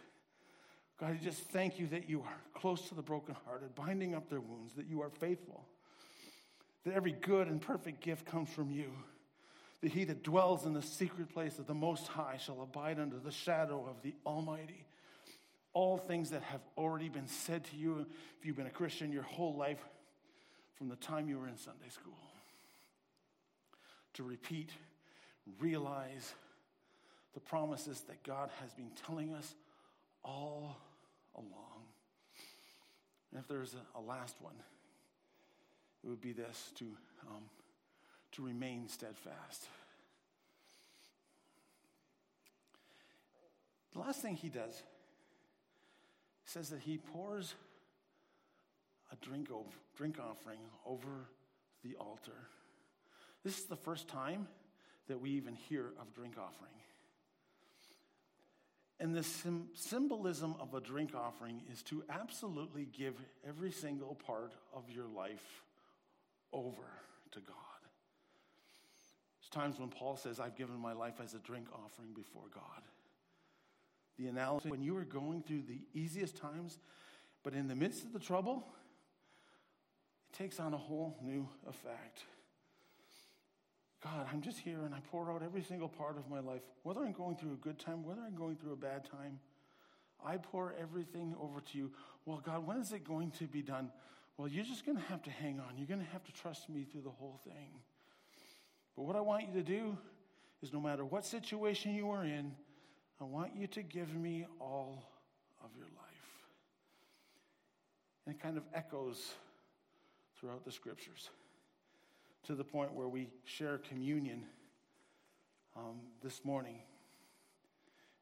God, 1.01 1.17
I 1.19 1.21
just 1.21 1.41
thank 1.49 1.81
you 1.81 1.87
that 1.87 2.09
you 2.09 2.21
are 2.21 2.41
close 2.53 2.87
to 2.87 2.95
the 2.95 3.03
brokenhearted, 3.03 3.75
binding 3.75 4.15
up 4.15 4.29
their 4.29 4.39
wounds, 4.39 4.73
that 4.75 4.87
you 4.87 5.01
are 5.01 5.09
faithful, 5.09 5.65
that 6.85 6.93
every 6.93 7.11
good 7.11 7.49
and 7.49 7.61
perfect 7.61 7.99
gift 7.99 8.25
comes 8.25 8.47
from 8.47 8.71
you, 8.71 8.89
that 9.81 9.91
he 9.91 10.03
that 10.05 10.23
dwells 10.23 10.65
in 10.65 10.73
the 10.73 10.81
secret 10.81 11.29
place 11.29 11.57
of 11.59 11.67
the 11.67 11.73
Most 11.73 12.07
High 12.07 12.37
shall 12.37 12.61
abide 12.61 12.99
under 12.99 13.17
the 13.17 13.31
shadow 13.31 13.85
of 13.89 14.01
the 14.01 14.13
Almighty. 14.25 14.85
All 15.73 15.97
things 15.97 16.31
that 16.31 16.41
have 16.43 16.61
already 16.77 17.09
been 17.09 17.27
said 17.27 17.63
to 17.65 17.77
you, 17.77 18.05
if 18.39 18.45
you've 18.45 18.57
been 18.57 18.67
a 18.67 18.71
Christian 18.71 19.11
your 19.11 19.23
whole 19.23 19.55
life, 19.55 19.79
from 20.75 20.89
the 20.89 20.95
time 20.95 21.27
you 21.27 21.37
were 21.37 21.47
in 21.47 21.57
Sunday 21.57 21.89
school. 21.89 22.17
To 24.13 24.23
repeat, 24.23 24.71
realize 25.59 26.33
the 27.33 27.39
promises 27.39 28.01
that 28.07 28.23
God 28.23 28.49
has 28.61 28.73
been 28.73 28.91
telling 29.05 29.33
us 29.33 29.53
all 30.23 30.77
along. 31.35 31.83
And 33.31 33.39
if 33.39 33.47
there's 33.47 33.75
a, 33.75 33.99
a 33.99 34.01
last 34.01 34.35
one, 34.41 34.55
it 36.03 36.07
would 36.07 36.21
be 36.21 36.31
this 36.31 36.71
to, 36.75 36.85
um, 37.29 37.43
to 38.33 38.45
remain 38.45 38.87
steadfast. 38.87 39.67
The 43.93 43.99
last 43.99 44.21
thing 44.21 44.35
he 44.35 44.49
does 44.49 44.81
says 46.45 46.69
that 46.69 46.79
he 46.79 46.97
pours 46.97 47.55
a 49.11 49.15
drink, 49.25 49.51
over, 49.51 49.69
drink 49.95 50.17
offering 50.19 50.59
over 50.85 51.29
the 51.83 51.95
altar. 51.95 52.47
This 53.43 53.57
is 53.57 53.65
the 53.65 53.75
first 53.75 54.07
time 54.07 54.47
that 55.07 55.19
we 55.19 55.31
even 55.31 55.55
hear 55.55 55.91
of 55.99 56.13
drink 56.13 56.35
offering. 56.37 56.71
And 58.99 59.15
the 59.15 59.23
sim- 59.23 59.69
symbolism 59.73 60.55
of 60.59 60.73
a 60.73 60.81
drink 60.81 61.11
offering 61.15 61.61
is 61.71 61.81
to 61.83 62.03
absolutely 62.09 62.85
give 62.85 63.15
every 63.47 63.71
single 63.71 64.15
part 64.15 64.53
of 64.73 64.89
your 64.89 65.07
life 65.07 65.63
over 66.51 66.83
to 67.31 67.39
God. 67.39 67.68
There's 69.51 69.63
times 69.63 69.79
when 69.79 69.89
Paul 69.89 70.15
says, 70.15 70.39
I've 70.39 70.55
given 70.55 70.77
my 70.77 70.93
life 70.93 71.15
as 71.23 71.33
a 71.33 71.39
drink 71.39 71.67
offering 71.73 72.13
before 72.13 72.43
God. 72.53 72.83
the 74.17 74.27
analogy 74.27 74.69
when 74.69 74.81
you 74.81 74.95
are 74.97 75.05
going 75.05 75.41
through 75.41 75.63
the 75.67 75.79
easiest 75.93 76.35
times, 76.35 76.77
but 77.43 77.53
in 77.53 77.67
the 77.67 77.75
midst 77.75 78.03
of 78.03 78.13
the 78.13 78.19
trouble, 78.19 78.67
it 80.31 80.37
takes 80.37 80.59
on 80.59 80.73
a 80.73 80.77
whole 80.77 81.17
new 81.21 81.47
effect. 81.67 82.25
God, 84.03 84.27
I'm 84.31 84.41
just 84.41 84.59
here 84.59 84.79
and 84.85 84.93
I 84.93 84.99
pour 85.11 85.31
out 85.31 85.41
every 85.41 85.63
single 85.63 85.89
part 85.89 86.17
of 86.17 86.29
my 86.29 86.39
life, 86.39 86.61
whether 86.83 87.01
I'm 87.01 87.11
going 87.13 87.35
through 87.35 87.53
a 87.53 87.57
good 87.57 87.79
time, 87.79 88.03
whether 88.03 88.21
I'm 88.21 88.35
going 88.35 88.55
through 88.55 88.73
a 88.73 88.77
bad 88.77 89.05
time. 89.09 89.39
I 90.23 90.37
pour 90.37 90.75
everything 90.79 91.33
over 91.41 91.61
to 91.61 91.77
you. 91.77 91.91
Well, 92.25 92.41
God, 92.45 92.67
when 92.67 92.77
is 92.77 92.91
it 92.91 93.05
going 93.05 93.31
to 93.31 93.45
be 93.45 93.61
done? 93.61 93.89
Well, 94.37 94.47
you're 94.47 94.65
just 94.65 94.85
going 94.85 94.97
to 94.97 95.03
have 95.05 95.23
to 95.23 95.31
hang 95.31 95.59
on. 95.59 95.77
You're 95.77 95.87
going 95.87 95.99
to 96.01 96.11
have 96.11 96.23
to 96.25 96.33
trust 96.33 96.69
me 96.69 96.83
through 96.83 97.01
the 97.01 97.09
whole 97.09 97.39
thing. 97.43 97.81
But 98.99 99.05
what 99.05 99.15
I 99.15 99.21
want 99.21 99.47
you 99.47 99.53
to 99.53 99.63
do 99.63 99.97
is 100.61 100.73
no 100.73 100.81
matter 100.81 101.05
what 101.05 101.23
situation 101.23 101.95
you 101.95 102.11
are 102.11 102.25
in, 102.25 102.51
I 103.21 103.23
want 103.23 103.55
you 103.55 103.65
to 103.67 103.81
give 103.81 104.13
me 104.13 104.45
all 104.59 105.05
of 105.63 105.69
your 105.77 105.85
life. 105.85 106.45
And 108.25 108.35
it 108.35 108.41
kind 108.41 108.57
of 108.57 108.63
echoes 108.73 109.35
throughout 110.37 110.65
the 110.65 110.71
scriptures 110.73 111.29
to 112.43 112.55
the 112.55 112.63
point 112.65 112.93
where 112.93 113.07
we 113.07 113.29
share 113.45 113.77
communion 113.77 114.43
um, 115.77 116.01
this 116.21 116.43
morning. 116.43 116.75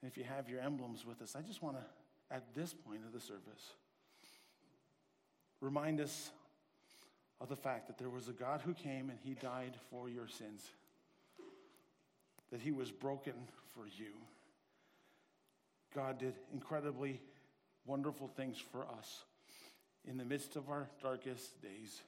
And 0.03 0.11
if 0.11 0.15
you 0.15 0.25
have 0.25 0.47
your 0.47 0.59
emblems 0.59 1.07
with 1.07 1.23
us, 1.23 1.35
I 1.35 1.41
just 1.41 1.63
want 1.63 1.77
to, 1.77 2.35
at 2.35 2.53
this 2.53 2.75
point 2.75 3.01
of 3.03 3.13
the 3.13 3.19
service, 3.19 3.73
remind 5.59 5.99
us 5.99 6.29
of 7.39 7.50
the 7.50 7.56
fact 7.56 7.88
that 7.88 7.97
there 7.97 8.10
was 8.10 8.28
a 8.28 8.34
God 8.34 8.62
who 8.62 8.73
came 8.73 9.10
and 9.10 9.19
he 9.23 9.34
died 9.36 9.73
for 9.91 10.10
your 10.10 10.28
sins, 10.28 10.69
that 12.52 12.62
he 12.62 12.71
was 12.71 12.91
broken 12.91 13.34
for 13.73 13.86
you. 13.86 14.13
God 15.93 16.19
did 16.19 16.34
incredibly 16.54 17.19
wonderful 17.86 18.28
things 18.28 18.58
for 18.71 18.86
us 18.97 19.23
in 20.06 20.17
the 20.17 20.26
midst 20.26 20.56
of 20.56 20.69
our 20.69 20.88
darkest 21.02 21.62
days. 21.62 22.02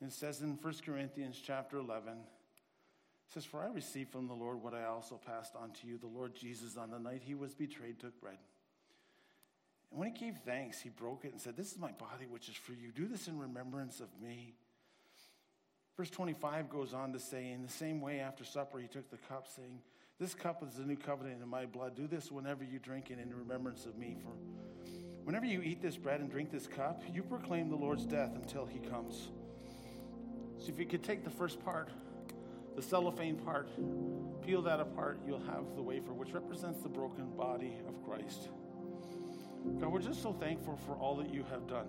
And 0.00 0.10
it 0.10 0.14
says 0.14 0.40
in 0.40 0.58
1 0.60 0.74
Corinthians 0.84 1.40
chapter 1.44 1.78
11, 1.78 2.12
it 2.12 3.34
says, 3.34 3.44
For 3.44 3.62
I 3.62 3.66
received 3.66 4.10
from 4.10 4.26
the 4.26 4.34
Lord 4.34 4.62
what 4.62 4.74
I 4.74 4.84
also 4.84 5.20
passed 5.24 5.54
on 5.54 5.70
to 5.80 5.86
you. 5.86 5.98
The 5.98 6.06
Lord 6.06 6.34
Jesus, 6.34 6.76
on 6.76 6.90
the 6.90 6.98
night 6.98 7.22
he 7.24 7.34
was 7.34 7.54
betrayed, 7.54 7.98
took 8.00 8.18
bread. 8.20 8.38
And 9.90 9.98
when 9.98 10.14
he 10.14 10.18
gave 10.18 10.36
thanks, 10.44 10.80
he 10.80 10.88
broke 10.88 11.24
it 11.24 11.32
and 11.32 11.40
said, 11.40 11.56
This 11.56 11.72
is 11.72 11.78
my 11.78 11.92
body, 11.92 12.26
which 12.28 12.48
is 12.48 12.56
for 12.56 12.72
you. 12.72 12.92
Do 12.94 13.06
this 13.06 13.28
in 13.28 13.38
remembrance 13.38 14.00
of 14.00 14.08
me. 14.22 14.54
Verse 15.96 16.10
25 16.10 16.70
goes 16.70 16.94
on 16.94 17.12
to 17.12 17.18
say, 17.18 17.50
In 17.50 17.62
the 17.62 17.68
same 17.68 18.00
way, 18.00 18.20
after 18.20 18.44
supper, 18.44 18.78
he 18.78 18.86
took 18.86 19.10
the 19.10 19.16
cup, 19.28 19.48
saying, 19.54 19.80
This 20.18 20.34
cup 20.34 20.62
is 20.62 20.74
the 20.74 20.84
new 20.84 20.96
covenant 20.96 21.42
in 21.42 21.48
my 21.48 21.66
blood. 21.66 21.96
Do 21.96 22.06
this 22.06 22.30
whenever 22.30 22.64
you 22.64 22.78
drink 22.78 23.10
it 23.10 23.18
in 23.18 23.34
remembrance 23.34 23.84
of 23.84 23.98
me. 23.98 24.16
For 24.22 24.30
whenever 25.24 25.46
you 25.46 25.60
eat 25.60 25.82
this 25.82 25.96
bread 25.96 26.20
and 26.20 26.30
drink 26.30 26.52
this 26.52 26.66
cup, 26.66 27.02
you 27.12 27.22
proclaim 27.22 27.68
the 27.68 27.76
Lord's 27.76 28.06
death 28.06 28.32
until 28.34 28.66
he 28.66 28.78
comes. 28.78 29.28
So 30.58 30.68
if 30.68 30.78
you 30.78 30.86
could 30.86 31.02
take 31.02 31.24
the 31.24 31.30
first 31.30 31.62
part, 31.64 31.88
the 32.76 32.82
cellophane 32.82 33.36
part, 33.36 33.68
peel 34.42 34.62
that 34.62 34.78
apart, 34.78 35.20
you'll 35.26 35.40
have 35.40 35.74
the 35.74 35.82
wafer, 35.82 36.12
which 36.12 36.32
represents 36.32 36.80
the 36.80 36.88
broken 36.88 37.30
body 37.36 37.74
of 37.88 38.02
Christ. 38.04 38.50
God, 39.80 39.92
we're 39.92 40.00
just 40.00 40.22
so 40.22 40.32
thankful 40.32 40.76
for 40.86 40.92
all 40.92 41.16
that 41.16 41.32
you 41.32 41.44
have 41.50 41.66
done. 41.66 41.86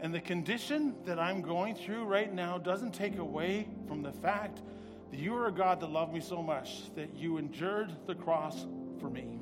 And 0.00 0.12
the 0.12 0.20
condition 0.20 0.94
that 1.04 1.18
I'm 1.18 1.42
going 1.42 1.76
through 1.76 2.04
right 2.04 2.32
now 2.32 2.58
doesn't 2.58 2.92
take 2.92 3.18
away 3.18 3.68
from 3.86 4.02
the 4.02 4.12
fact 4.12 4.60
that 5.10 5.20
you 5.20 5.34
are 5.36 5.46
a 5.46 5.52
God 5.52 5.80
that 5.80 5.90
loved 5.90 6.12
me 6.12 6.20
so 6.20 6.42
much 6.42 6.94
that 6.96 7.14
you 7.14 7.38
endured 7.38 7.92
the 8.06 8.14
cross 8.14 8.66
for 8.98 9.08
me. 9.08 9.38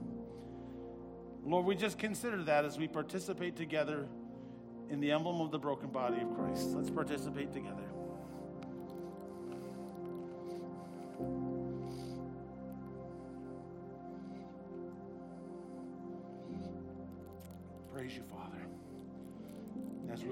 Lord, 1.45 1.65
we 1.65 1.75
just 1.75 1.99
consider 1.99 2.43
that 2.45 2.65
as 2.67 2.77
we 2.77 2.89
participate 2.89 3.57
together 3.57 4.07
in 4.91 5.01
the 5.01 5.13
emblem 5.13 5.41
of 5.41 5.51
the 5.51 5.59
broken 5.59 5.89
body 5.89 6.21
of 6.21 6.35
Christ. 6.35 6.71
Let's 6.75 6.91
participate 6.91 7.53
together. 7.55 7.90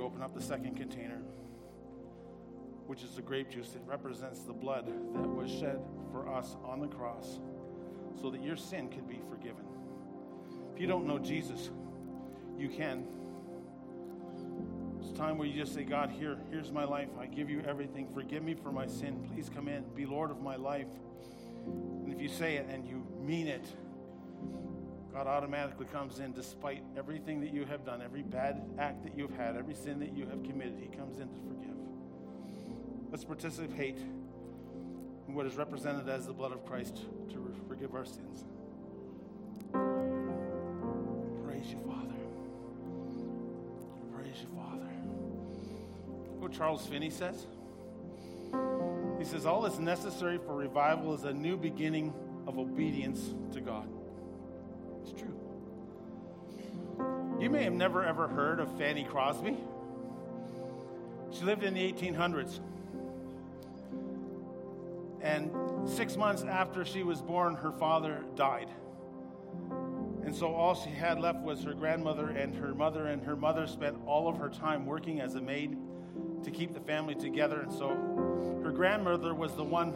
Open 0.08 0.22
up 0.22 0.34
the 0.34 0.40
second 0.40 0.74
container, 0.74 1.18
which 2.86 3.02
is 3.02 3.10
the 3.10 3.20
grape 3.20 3.50
juice, 3.50 3.74
it 3.74 3.82
represents 3.84 4.40
the 4.40 4.54
blood 4.54 4.86
that 4.86 5.28
was 5.28 5.50
shed 5.50 5.78
for 6.10 6.34
us 6.34 6.56
on 6.64 6.80
the 6.80 6.86
cross 6.86 7.40
so 8.18 8.30
that 8.30 8.42
your 8.42 8.56
sin 8.56 8.88
could 8.88 9.06
be 9.06 9.20
forgiven. 9.28 9.66
If 10.74 10.80
you 10.80 10.86
don't 10.86 11.06
know 11.06 11.18
Jesus, 11.18 11.68
you 12.56 12.70
can. 12.70 13.04
It's 14.98 15.12
time 15.12 15.36
where 15.36 15.46
you 15.46 15.60
just 15.60 15.74
say, 15.74 15.84
God, 15.84 16.10
here, 16.10 16.38
here's 16.50 16.72
my 16.72 16.84
life. 16.84 17.10
I 17.20 17.26
give 17.26 17.50
you 17.50 17.62
everything. 17.68 18.08
Forgive 18.14 18.42
me 18.42 18.54
for 18.54 18.72
my 18.72 18.86
sin. 18.86 19.28
Please 19.34 19.50
come 19.54 19.68
in. 19.68 19.84
Be 19.94 20.06
Lord 20.06 20.30
of 20.30 20.40
my 20.40 20.56
life. 20.56 20.88
And 21.66 22.14
if 22.14 22.18
you 22.18 22.30
say 22.30 22.56
it 22.56 22.66
and 22.70 22.86
you 22.86 23.06
mean 23.20 23.46
it, 23.46 23.66
God 25.18 25.26
automatically 25.26 25.86
comes 25.86 26.20
in 26.20 26.30
despite 26.30 26.84
everything 26.96 27.40
that 27.40 27.52
you 27.52 27.64
have 27.64 27.84
done, 27.84 28.00
every 28.00 28.22
bad 28.22 28.62
act 28.78 29.02
that 29.02 29.18
you've 29.18 29.34
had, 29.34 29.56
every 29.56 29.74
sin 29.74 29.98
that 29.98 30.16
you 30.16 30.26
have 30.26 30.44
committed. 30.44 30.78
He 30.80 30.86
comes 30.96 31.18
in 31.18 31.28
to 31.28 31.40
forgive. 31.48 31.74
Let's 33.10 33.24
participate 33.24 33.98
in 35.26 35.34
what 35.34 35.44
is 35.44 35.56
represented 35.56 36.08
as 36.08 36.26
the 36.26 36.32
blood 36.32 36.52
of 36.52 36.64
Christ 36.64 36.98
to 37.30 37.52
forgive 37.66 37.96
our 37.96 38.04
sins. 38.04 38.44
Praise 41.44 41.66
you, 41.66 41.80
Father. 41.84 42.14
Praise 44.14 44.36
you, 44.40 44.48
Father. 44.54 44.86
What 46.38 46.52
Charles 46.52 46.86
Finney 46.86 47.10
says? 47.10 47.44
He 49.18 49.24
says, 49.24 49.46
All 49.46 49.62
that's 49.62 49.80
necessary 49.80 50.38
for 50.38 50.54
revival 50.54 51.12
is 51.12 51.24
a 51.24 51.32
new 51.32 51.56
beginning 51.56 52.14
of 52.46 52.56
obedience 52.56 53.34
to 53.52 53.60
God. 53.60 53.97
It's 55.08 55.20
true. 55.20 55.34
You 57.40 57.50
may 57.50 57.64
have 57.64 57.72
never 57.72 58.04
ever 58.04 58.28
heard 58.28 58.60
of 58.60 58.76
Fanny 58.76 59.04
Crosby. 59.04 59.56
She 61.32 61.44
lived 61.44 61.62
in 61.62 61.74
the 61.74 61.92
1800s. 61.92 62.60
And 65.20 65.50
six 65.88 66.16
months 66.16 66.42
after 66.42 66.84
she 66.84 67.02
was 67.02 67.20
born, 67.20 67.54
her 67.54 67.72
father 67.72 68.24
died. 68.34 68.68
And 70.24 70.34
so 70.34 70.54
all 70.54 70.74
she 70.74 70.90
had 70.90 71.18
left 71.18 71.40
was 71.40 71.62
her 71.64 71.74
grandmother 71.74 72.28
and 72.28 72.54
her 72.54 72.74
mother, 72.74 73.06
and 73.06 73.22
her 73.22 73.36
mother 73.36 73.66
spent 73.66 73.96
all 74.06 74.28
of 74.28 74.36
her 74.36 74.48
time 74.48 74.84
working 74.84 75.20
as 75.20 75.34
a 75.34 75.40
maid 75.40 75.76
to 76.44 76.50
keep 76.50 76.74
the 76.74 76.80
family 76.80 77.14
together. 77.14 77.60
And 77.60 77.72
so 77.72 77.88
her 78.62 78.70
grandmother 78.70 79.34
was 79.34 79.54
the 79.54 79.64
one 79.64 79.92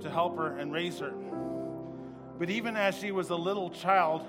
to 0.00 0.10
help 0.10 0.36
her 0.36 0.58
and 0.58 0.72
raise 0.72 0.98
her. 1.00 1.12
But 2.38 2.50
even 2.50 2.76
as 2.76 2.96
she 2.96 3.10
was 3.10 3.30
a 3.30 3.36
little 3.36 3.70
child, 3.70 4.22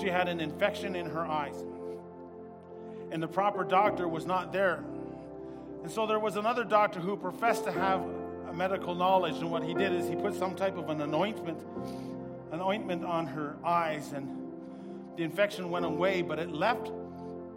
she 0.00 0.08
had 0.08 0.28
an 0.28 0.40
infection 0.40 0.96
in 0.96 1.06
her 1.06 1.24
eyes. 1.24 1.54
And 3.10 3.22
the 3.22 3.28
proper 3.28 3.62
doctor 3.62 4.08
was 4.08 4.26
not 4.26 4.52
there. 4.52 4.82
And 5.82 5.90
so 5.90 6.06
there 6.06 6.18
was 6.18 6.36
another 6.36 6.64
doctor 6.64 6.98
who 6.98 7.16
professed 7.16 7.64
to 7.64 7.72
have 7.72 8.00
a 8.48 8.52
medical 8.52 8.94
knowledge. 8.94 9.36
And 9.36 9.50
what 9.50 9.62
he 9.62 9.74
did 9.74 9.92
is 9.92 10.08
he 10.08 10.16
put 10.16 10.34
some 10.34 10.56
type 10.56 10.76
of 10.76 10.88
an 10.88 11.00
anointment, 11.00 11.62
an 12.50 12.60
ointment 12.60 13.04
on 13.04 13.26
her 13.26 13.56
eyes. 13.64 14.12
And 14.12 14.28
the 15.16 15.22
infection 15.22 15.70
went 15.70 15.84
away, 15.84 16.22
but 16.22 16.40
it 16.40 16.50
left 16.50 16.88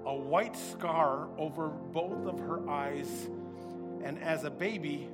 a 0.06 0.14
white 0.14 0.56
scar 0.56 1.28
over 1.38 1.70
both 1.70 2.28
of 2.28 2.40
her 2.40 2.70
eyes. 2.70 3.30
And 4.04 4.22
as 4.22 4.44
a 4.44 4.52
baby, 4.52 5.10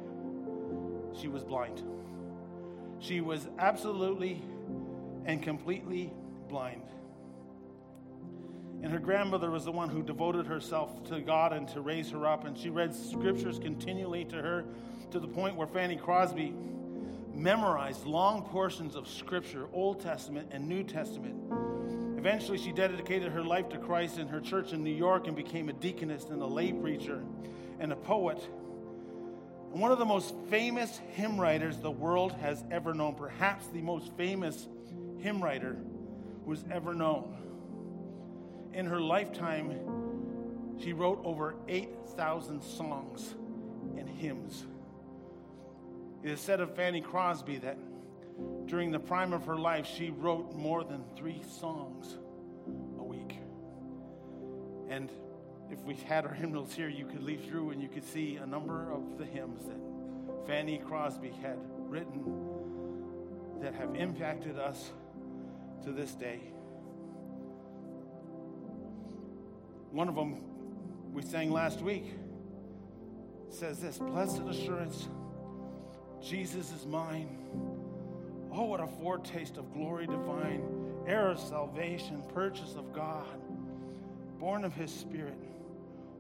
she 1.19 1.29
was 1.29 1.43
blind. 1.43 1.81
She 3.03 3.19
was 3.19 3.49
absolutely 3.59 4.41
and 5.25 5.43
completely 5.43 6.13
blind. 6.47 6.83
And 8.81 8.89
her 8.93 8.99
grandmother 8.99 9.51
was 9.51 9.65
the 9.65 9.73
one 9.73 9.89
who 9.89 10.01
devoted 10.01 10.45
herself 10.47 11.03
to 11.09 11.19
God 11.19 11.51
and 11.51 11.67
to 11.69 11.81
raise 11.81 12.09
her 12.11 12.25
up. 12.25 12.45
And 12.45 12.57
she 12.57 12.69
read 12.69 12.95
scriptures 12.95 13.59
continually 13.59 14.23
to 14.25 14.37
her 14.37 14.63
to 15.11 15.19
the 15.19 15.27
point 15.27 15.57
where 15.57 15.67
Fanny 15.67 15.97
Crosby 15.97 16.53
memorized 17.33 18.05
long 18.05 18.43
portions 18.43 18.95
of 18.95 19.09
scripture, 19.09 19.67
Old 19.73 19.99
Testament 19.99 20.47
and 20.51 20.65
New 20.65 20.83
Testament. 20.83 21.35
Eventually, 22.17 22.57
she 22.57 22.71
dedicated 22.71 23.33
her 23.33 23.43
life 23.43 23.67
to 23.69 23.77
Christ 23.79 24.17
in 24.17 24.29
her 24.29 24.39
church 24.39 24.71
in 24.71 24.81
New 24.81 24.95
York 24.95 25.27
and 25.27 25.35
became 25.35 25.67
a 25.67 25.73
deaconess 25.73 26.25
and 26.29 26.41
a 26.41 26.47
lay 26.47 26.71
preacher 26.71 27.21
and 27.79 27.91
a 27.91 27.97
poet 27.97 28.47
one 29.73 29.91
of 29.91 29.97
the 29.97 30.05
most 30.05 30.35
famous 30.49 31.01
hymn 31.13 31.39
writers 31.39 31.77
the 31.77 31.91
world 31.91 32.31
has 32.33 32.63
ever 32.71 32.93
known, 32.93 33.15
perhaps 33.15 33.67
the 33.67 33.81
most 33.81 34.11
famous 34.15 34.67
hymn 35.17 35.43
writer 35.43 35.77
was 36.45 36.63
ever 36.71 36.93
known. 36.93 37.35
In 38.73 38.85
her 38.85 39.01
lifetime, 39.01 39.79
she 40.79 40.93
wrote 40.93 41.21
over 41.23 41.55
8,000 41.67 42.61
songs 42.61 43.33
and 43.97 44.07
hymns. 44.07 44.63
It 46.23 46.31
is 46.31 46.39
said 46.39 46.59
of 46.59 46.75
Fanny 46.75 47.01
Crosby 47.01 47.57
that 47.57 47.77
During 48.65 48.91
the 48.91 48.99
prime 48.99 49.33
of 49.33 49.45
her 49.45 49.57
life, 49.57 49.85
she 49.85 50.09
wrote 50.09 50.53
more 50.55 50.83
than 50.83 51.03
three 51.15 51.41
songs 51.47 52.17
a 52.97 53.03
week. 53.03 53.37
And 54.89 55.11
if 55.73 55.83
we 55.83 55.95
had 55.95 56.25
our 56.25 56.33
hymnals 56.41 56.73
here, 56.73 56.87
you 56.87 57.05
could 57.05 57.23
leaf 57.23 57.45
through 57.45 57.71
and 57.71 57.81
you 57.81 57.89
could 57.89 58.05
see 58.05 58.37
a 58.37 58.45
number 58.45 58.91
of 58.91 59.17
the 59.17 59.25
hymns 59.25 59.65
that 59.65 60.47
Fanny 60.47 60.77
Crosby 60.77 61.33
had 61.41 61.57
written 61.89 62.23
that 63.59 63.73
have 63.73 63.95
impacted 63.95 64.59
us 64.59 64.91
to 65.83 65.91
this 65.91 66.13
day. 66.13 66.39
One 69.91 70.09
of 70.09 70.15
them 70.15 70.41
we 71.11 71.21
sang 71.21 71.51
last 71.51 71.81
week 71.81 72.13
says 73.49 73.79
this 73.79 73.97
Blessed 73.97 74.41
assurance, 74.49 75.07
Jesus 76.21 76.71
is 76.71 76.85
mine. 76.85 77.37
Oh, 78.51 78.65
what 78.65 78.79
a 78.79 78.87
foretaste 78.87 79.57
of 79.57 79.73
glory 79.73 80.05
divine, 80.05 80.63
heir 81.07 81.29
of 81.29 81.39
salvation, 81.39 82.23
purchase 82.33 82.75
of 82.75 82.93
God, 82.93 83.39
born 84.39 84.63
of 84.65 84.73
his 84.73 84.93
spirit, 84.93 85.37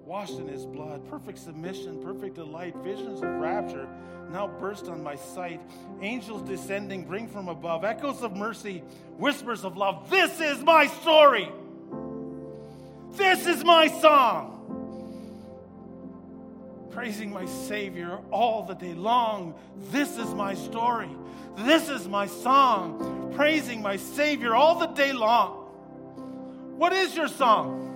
washed 0.05 0.37
in 0.37 0.47
his 0.47 0.65
blood, 0.65 1.07
perfect 1.09 1.39
submission, 1.39 2.01
perfect 2.03 2.35
delight, 2.35 2.75
visions 2.77 3.21
of 3.21 3.29
rapture 3.29 3.87
now 4.33 4.47
burst 4.47 4.87
on 4.87 5.03
my 5.03 5.15
sight. 5.15 5.61
Angels 6.01 6.41
descending 6.41 7.05
bring 7.05 7.27
from 7.27 7.49
above 7.49 7.85
echoes 7.85 8.23
of 8.23 8.35
mercy, 8.35 8.79
whispers 9.17 9.63
of 9.63 9.77
love. 9.77 10.09
This 10.09 10.41
is 10.41 10.59
my 10.63 10.87
story. 10.87 11.51
This 13.11 13.45
is 13.45 13.63
my 13.63 13.87
song. 14.01 14.49
Praising 16.89 17.31
my 17.31 17.45
Savior 17.45 18.19
all 18.31 18.63
the 18.63 18.73
day 18.73 18.95
long. 18.95 19.53
This 19.91 20.17
is 20.17 20.33
my 20.33 20.55
story. 20.55 21.09
This 21.59 21.89
is 21.89 22.07
my 22.07 22.25
song. 22.25 23.31
Praising 23.35 23.83
my 23.83 23.97
Savior 23.97 24.55
all 24.55 24.79
the 24.79 24.87
day 24.87 25.13
long. 25.13 25.59
What 26.77 26.91
is 26.91 27.15
your 27.15 27.27
song? 27.27 27.92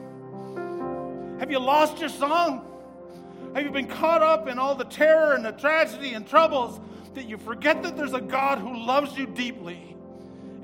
Have 1.39 1.51
you 1.51 1.59
lost 1.59 1.99
your 1.99 2.09
song? 2.09 2.65
Have 3.53 3.63
you 3.63 3.71
been 3.71 3.87
caught 3.87 4.21
up 4.21 4.47
in 4.47 4.59
all 4.59 4.75
the 4.75 4.85
terror 4.85 5.33
and 5.33 5.45
the 5.45 5.51
tragedy 5.51 6.13
and 6.13 6.27
troubles 6.27 6.79
that 7.13 7.25
you 7.27 7.37
forget 7.37 7.83
that 7.83 7.95
there's 7.95 8.13
a 8.13 8.21
God 8.21 8.59
who 8.59 8.75
loves 8.85 9.17
you 9.17 9.25
deeply 9.27 9.95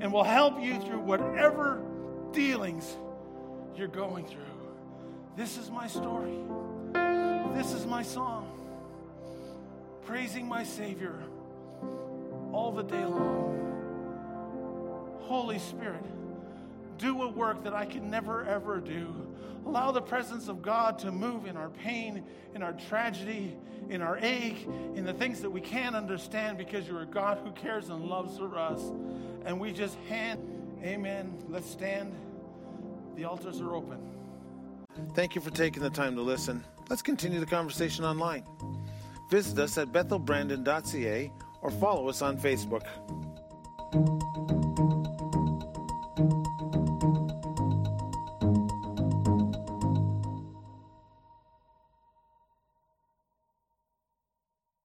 and 0.00 0.12
will 0.12 0.24
help 0.24 0.60
you 0.60 0.80
through 0.80 1.00
whatever 1.00 1.82
dealings 2.32 2.96
you're 3.76 3.88
going 3.88 4.26
through? 4.26 4.42
This 5.36 5.58
is 5.58 5.70
my 5.70 5.86
story. 5.86 6.38
This 7.54 7.72
is 7.72 7.86
my 7.86 8.02
song. 8.02 8.50
Praising 10.06 10.46
my 10.46 10.64
Savior 10.64 11.14
all 12.52 12.72
the 12.72 12.82
day 12.82 13.04
long. 13.04 13.60
Holy 15.22 15.58
Spirit, 15.58 16.04
do 16.98 17.22
a 17.22 17.28
work 17.28 17.64
that 17.64 17.74
I 17.74 17.84
can 17.84 18.10
never 18.10 18.44
ever 18.44 18.80
do. 18.80 19.14
Allow 19.66 19.92
the 19.92 20.02
presence 20.02 20.48
of 20.48 20.62
God 20.62 20.98
to 21.00 21.10
move 21.10 21.46
in 21.46 21.56
our 21.56 21.70
pain, 21.70 22.24
in 22.54 22.62
our 22.62 22.74
tragedy, 22.74 23.56
in 23.88 24.02
our 24.02 24.18
ache, 24.18 24.66
in 24.94 25.04
the 25.04 25.12
things 25.12 25.40
that 25.40 25.50
we 25.50 25.60
can't 25.60 25.96
understand 25.96 26.58
because 26.58 26.86
you're 26.86 27.02
a 27.02 27.06
God 27.06 27.38
who 27.44 27.50
cares 27.52 27.88
and 27.88 28.04
loves 28.04 28.38
for 28.38 28.58
us. 28.58 28.80
And 29.44 29.58
we 29.58 29.72
just 29.72 29.96
hand, 30.08 30.40
amen. 30.82 31.38
Let's 31.48 31.70
stand. 31.70 32.14
The 33.16 33.24
altars 33.24 33.60
are 33.60 33.74
open. 33.74 33.98
Thank 35.14 35.34
you 35.34 35.40
for 35.40 35.50
taking 35.50 35.82
the 35.82 35.90
time 35.90 36.14
to 36.16 36.22
listen. 36.22 36.64
Let's 36.90 37.02
continue 37.02 37.40
the 37.40 37.46
conversation 37.46 38.04
online. 38.04 38.44
Visit 39.30 39.58
us 39.58 39.78
at 39.78 39.88
bethelbrandon.ca 39.88 41.32
or 41.62 41.70
follow 41.70 42.08
us 42.08 42.22
on 42.22 42.38
Facebook. 42.38 42.84